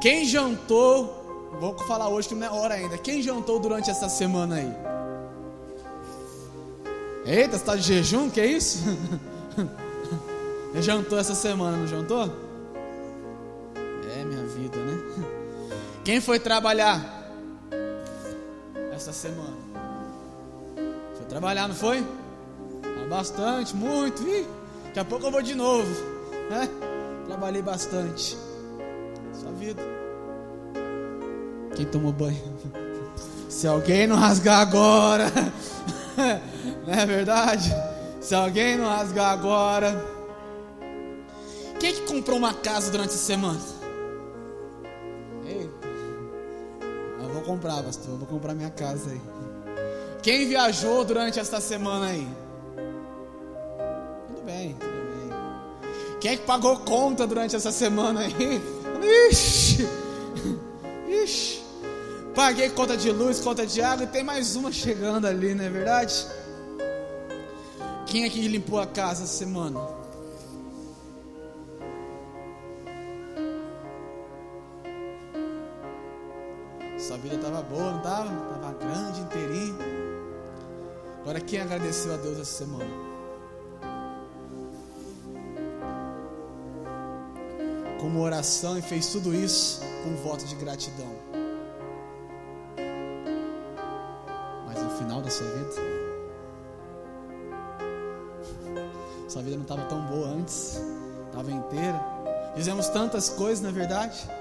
Quem 0.00 0.24
jantou? 0.24 1.50
Vou 1.60 1.76
falar 1.80 2.08
hoje 2.08 2.28
que 2.28 2.34
não 2.34 2.46
é 2.46 2.50
hora 2.50 2.74
ainda. 2.74 2.98
Quem 2.98 3.22
jantou 3.22 3.58
durante 3.58 3.90
essa 3.90 4.08
semana 4.08 4.56
aí? 4.56 4.72
Eita, 7.24 7.52
você 7.52 7.56
está 7.56 7.76
de 7.76 7.82
jejum? 7.82 8.30
Que 8.30 8.40
é 8.40 8.46
isso? 8.46 8.78
jantou 10.82 11.18
essa 11.18 11.34
semana, 11.34 11.76
não 11.76 11.86
jantou? 11.86 12.32
É 14.16 14.24
minha 14.24 14.46
vida, 14.46 14.76
né? 14.76 14.98
Quem 16.04 16.20
foi 16.20 16.38
trabalhar 16.38 17.32
essa 18.92 19.12
semana? 19.12 19.56
Foi 21.16 21.26
trabalhar, 21.26 21.68
não 21.68 21.74
foi? 21.74 22.04
Bastante, 23.08 23.74
muito. 23.74 24.22
Daqui 24.84 24.98
a 24.98 25.04
pouco 25.04 25.26
eu 25.26 25.30
vou 25.30 25.40
de 25.40 25.54
novo. 25.54 25.88
Né? 26.50 26.68
Trabalhei 27.26 27.62
bastante. 27.62 28.36
Sua 29.32 29.50
vida. 29.52 29.82
Quem 31.74 31.86
tomou 31.86 32.12
banho? 32.12 32.38
Se 33.48 33.66
alguém 33.66 34.06
não 34.06 34.16
rasgar 34.16 34.60
agora, 34.60 35.32
não 36.86 36.94
é 36.94 37.06
verdade? 37.06 37.74
Se 38.20 38.34
alguém 38.34 38.76
não 38.76 38.88
rasgar 38.88 39.32
agora, 39.32 40.04
quem 41.78 41.94
que 41.94 42.00
comprou 42.02 42.38
uma 42.38 42.54
casa 42.54 42.90
durante 42.90 43.10
a 43.10 43.18
semana? 43.18 43.60
Eita, 45.46 45.86
eu 47.22 47.28
vou 47.30 47.42
comprar, 47.42 47.82
pastor, 47.82 48.10
eu 48.10 48.18
vou 48.18 48.26
comprar 48.26 48.54
minha 48.54 48.70
casa 48.70 49.10
aí. 49.10 49.20
Quem 50.22 50.48
viajou 50.48 51.04
durante 51.04 51.38
esta 51.38 51.60
semana 51.60 52.06
aí? 52.06 52.28
Tudo 54.26 54.44
bem, 54.44 54.74
tudo 54.74 54.90
bem. 54.90 56.18
Quem 56.20 56.32
é 56.32 56.36
que 56.36 56.44
pagou 56.44 56.76
conta 56.78 57.26
durante 57.26 57.54
essa 57.54 57.70
semana 57.70 58.20
aí? 58.20 58.60
Ixi, 59.30 59.88
ixi. 61.08 61.62
Paguei 62.34 62.70
conta 62.70 62.96
de 62.96 63.10
luz, 63.10 63.40
conta 63.40 63.66
de 63.66 63.80
água 63.80 64.04
e 64.04 64.08
tem 64.08 64.22
mais 64.22 64.54
uma 64.56 64.70
chegando 64.70 65.26
ali, 65.26 65.54
não 65.54 65.64
é 65.64 65.70
verdade? 65.70 66.26
Quem 68.06 68.24
é 68.24 68.28
que 68.28 68.46
limpou 68.46 68.80
a 68.80 68.86
casa 68.86 69.24
essa 69.24 69.32
semana? 69.32 69.97
Sua 77.18 77.30
vida 77.30 77.34
estava 77.34 77.62
boa, 77.62 77.90
não 77.90 77.98
estava? 77.98 78.30
Estava 78.30 78.74
grande, 78.74 79.20
inteirinho. 79.22 79.76
Agora 81.20 81.40
quem 81.40 81.60
agradeceu 81.60 82.14
a 82.14 82.16
Deus 82.16 82.38
essa 82.38 82.64
semana? 82.64 82.88
Como 88.00 88.20
oração 88.20 88.78
e 88.78 88.82
fez 88.82 89.08
tudo 89.08 89.34
isso 89.34 89.80
com 90.04 90.10
um 90.10 90.16
voto 90.16 90.44
de 90.44 90.54
gratidão. 90.54 91.12
Mas 94.64 94.80
no 94.80 94.90
final 94.90 95.20
da 95.20 95.28
sua 95.28 95.48
vida, 95.48 95.70
sua 99.28 99.42
vida 99.42 99.56
não 99.56 99.64
estava 99.64 99.82
tão 99.86 100.00
boa 100.02 100.28
antes, 100.28 100.80
estava 101.26 101.50
inteira. 101.50 102.00
Fizemos 102.54 102.88
tantas 102.90 103.28
coisas, 103.28 103.60
na 103.60 103.70
é 103.70 103.72
verdade. 103.72 104.37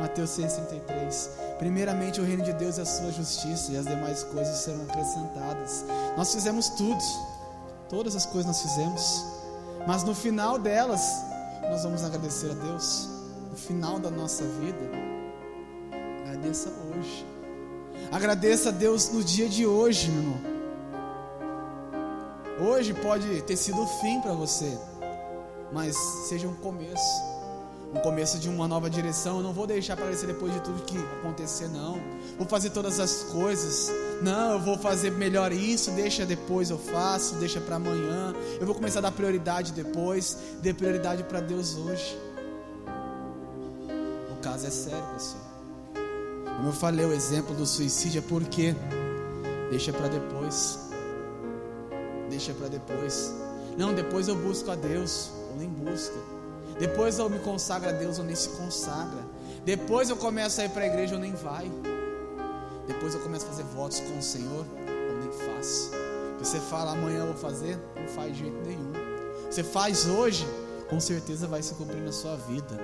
Mateus 0.00 0.30
6,33. 0.30 1.28
Primeiramente 1.58 2.20
o 2.20 2.24
reino 2.24 2.42
de 2.42 2.54
Deus 2.54 2.78
e 2.78 2.80
a 2.80 2.86
sua 2.86 3.12
justiça, 3.12 3.70
e 3.70 3.76
as 3.76 3.84
demais 3.84 4.22
coisas 4.24 4.56
serão 4.56 4.82
acrescentadas. 4.82 5.84
Nós 6.16 6.32
fizemos 6.32 6.70
tudo, 6.70 7.04
todas 7.88 8.16
as 8.16 8.24
coisas 8.24 8.46
nós 8.46 8.62
fizemos, 8.62 9.24
mas 9.86 10.02
no 10.02 10.14
final 10.14 10.58
delas, 10.58 11.02
nós 11.70 11.84
vamos 11.84 12.02
agradecer 12.02 12.50
a 12.50 12.54
Deus. 12.54 13.08
No 13.50 13.56
final 13.56 13.98
da 13.98 14.10
nossa 14.10 14.42
vida, 14.42 14.90
agradeça 16.24 16.70
hoje. 16.88 17.26
Agradeça 18.10 18.70
a 18.70 18.72
Deus 18.72 19.10
no 19.10 19.22
dia 19.22 19.48
de 19.48 19.66
hoje, 19.66 20.10
meu 20.10 20.22
irmão. 20.22 20.40
Hoje 22.70 22.94
pode 22.94 23.42
ter 23.42 23.56
sido 23.56 23.82
o 23.82 23.86
fim 23.86 24.20
para 24.20 24.32
você, 24.32 24.78
mas 25.72 25.94
seja 26.28 26.48
um 26.48 26.54
começo 26.54 27.39
um 27.94 28.00
começo 28.00 28.38
de 28.38 28.48
uma 28.48 28.68
nova 28.68 28.88
direção. 28.88 29.38
Eu 29.38 29.42
não 29.42 29.52
vou 29.52 29.66
deixar 29.66 29.94
aparecer 29.94 30.26
depois 30.26 30.52
de 30.52 30.60
tudo 30.60 30.82
que 30.82 30.98
acontecer, 31.18 31.68
não. 31.68 32.00
Vou 32.38 32.46
fazer 32.46 32.70
todas 32.70 33.00
as 33.00 33.24
coisas. 33.24 33.90
Não, 34.22 34.52
eu 34.52 34.60
vou 34.60 34.78
fazer 34.78 35.10
melhor 35.10 35.52
isso, 35.52 35.90
deixa 35.92 36.26
depois 36.26 36.70
eu 36.70 36.78
faço, 36.78 37.34
deixa 37.36 37.60
para 37.60 37.76
amanhã. 37.76 38.34
Eu 38.60 38.66
vou 38.66 38.74
começar 38.74 39.00
a 39.00 39.02
dar 39.02 39.12
prioridade 39.12 39.72
depois, 39.72 40.36
dê 40.60 40.72
prioridade 40.72 41.22
para 41.24 41.40
Deus 41.40 41.74
hoje. 41.74 42.18
O 44.30 44.36
caso 44.40 44.66
é 44.66 44.70
sério, 44.70 45.04
pessoal. 45.14 45.50
Como 46.56 46.68
eu 46.68 46.72
falei, 46.72 47.06
o 47.06 47.12
exemplo 47.12 47.54
do 47.54 47.66
suicídio 47.66 48.18
é 48.18 48.22
porque 48.22 48.74
deixa 49.70 49.92
para 49.92 50.08
depois. 50.08 50.78
Deixa 52.28 52.52
para 52.52 52.68
depois. 52.68 53.34
Não, 53.76 53.94
depois 53.94 54.28
eu 54.28 54.36
busco 54.36 54.70
a 54.70 54.74
Deus, 54.74 55.30
ou 55.50 55.56
nem 55.56 55.68
busca. 55.68 56.39
Depois 56.80 57.18
eu 57.18 57.28
me 57.28 57.38
consagro 57.40 57.90
a 57.90 57.92
Deus 57.92 58.18
ou 58.18 58.24
nem 58.24 58.34
se 58.34 58.48
consagra. 58.48 59.20
Depois 59.66 60.08
eu 60.08 60.16
começo 60.16 60.62
a 60.62 60.64
ir 60.64 60.70
para 60.70 60.82
a 60.82 60.86
igreja 60.86 61.14
ou 61.14 61.20
nem 61.20 61.34
vai. 61.34 61.70
Depois 62.88 63.14
eu 63.14 63.20
começo 63.20 63.44
a 63.44 63.48
fazer 63.50 63.64
votos 63.64 64.00
com 64.00 64.18
o 64.18 64.22
Senhor 64.22 64.64
ou 64.64 65.18
nem 65.18 65.30
faço. 65.30 65.90
Você 66.38 66.58
fala 66.58 66.92
amanhã 66.92 67.20
eu 67.20 67.26
vou 67.26 67.36
fazer, 67.36 67.78
não 67.94 68.08
faz 68.08 68.32
de 68.32 68.38
jeito 68.38 68.56
nenhum. 68.66 68.92
Você 69.50 69.62
faz 69.62 70.06
hoje, 70.06 70.48
com 70.88 70.98
certeza 70.98 71.46
vai 71.46 71.62
se 71.62 71.74
cumprir 71.74 72.00
na 72.00 72.12
sua 72.12 72.36
vida. 72.36 72.78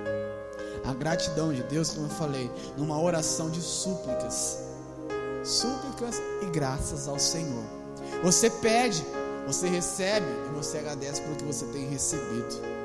A 0.85 0.93
gratidão 0.93 1.51
de 1.51 1.63
Deus, 1.63 1.89
como 1.89 2.05
eu 2.05 2.11
falei, 2.11 2.51
numa 2.77 3.01
oração 3.01 3.49
de 3.49 3.61
súplicas. 3.61 4.59
Súplicas 5.43 6.21
e 6.43 6.45
graças 6.51 7.07
ao 7.07 7.17
Senhor. 7.17 7.63
Você 8.23 8.49
pede, 8.49 9.03
você 9.47 9.67
recebe 9.67 10.27
e 10.49 10.53
você 10.55 10.77
agradece 10.77 11.19
pelo 11.21 11.35
que 11.35 11.45
você 11.45 11.65
tem 11.65 11.89
recebido. 11.89 12.76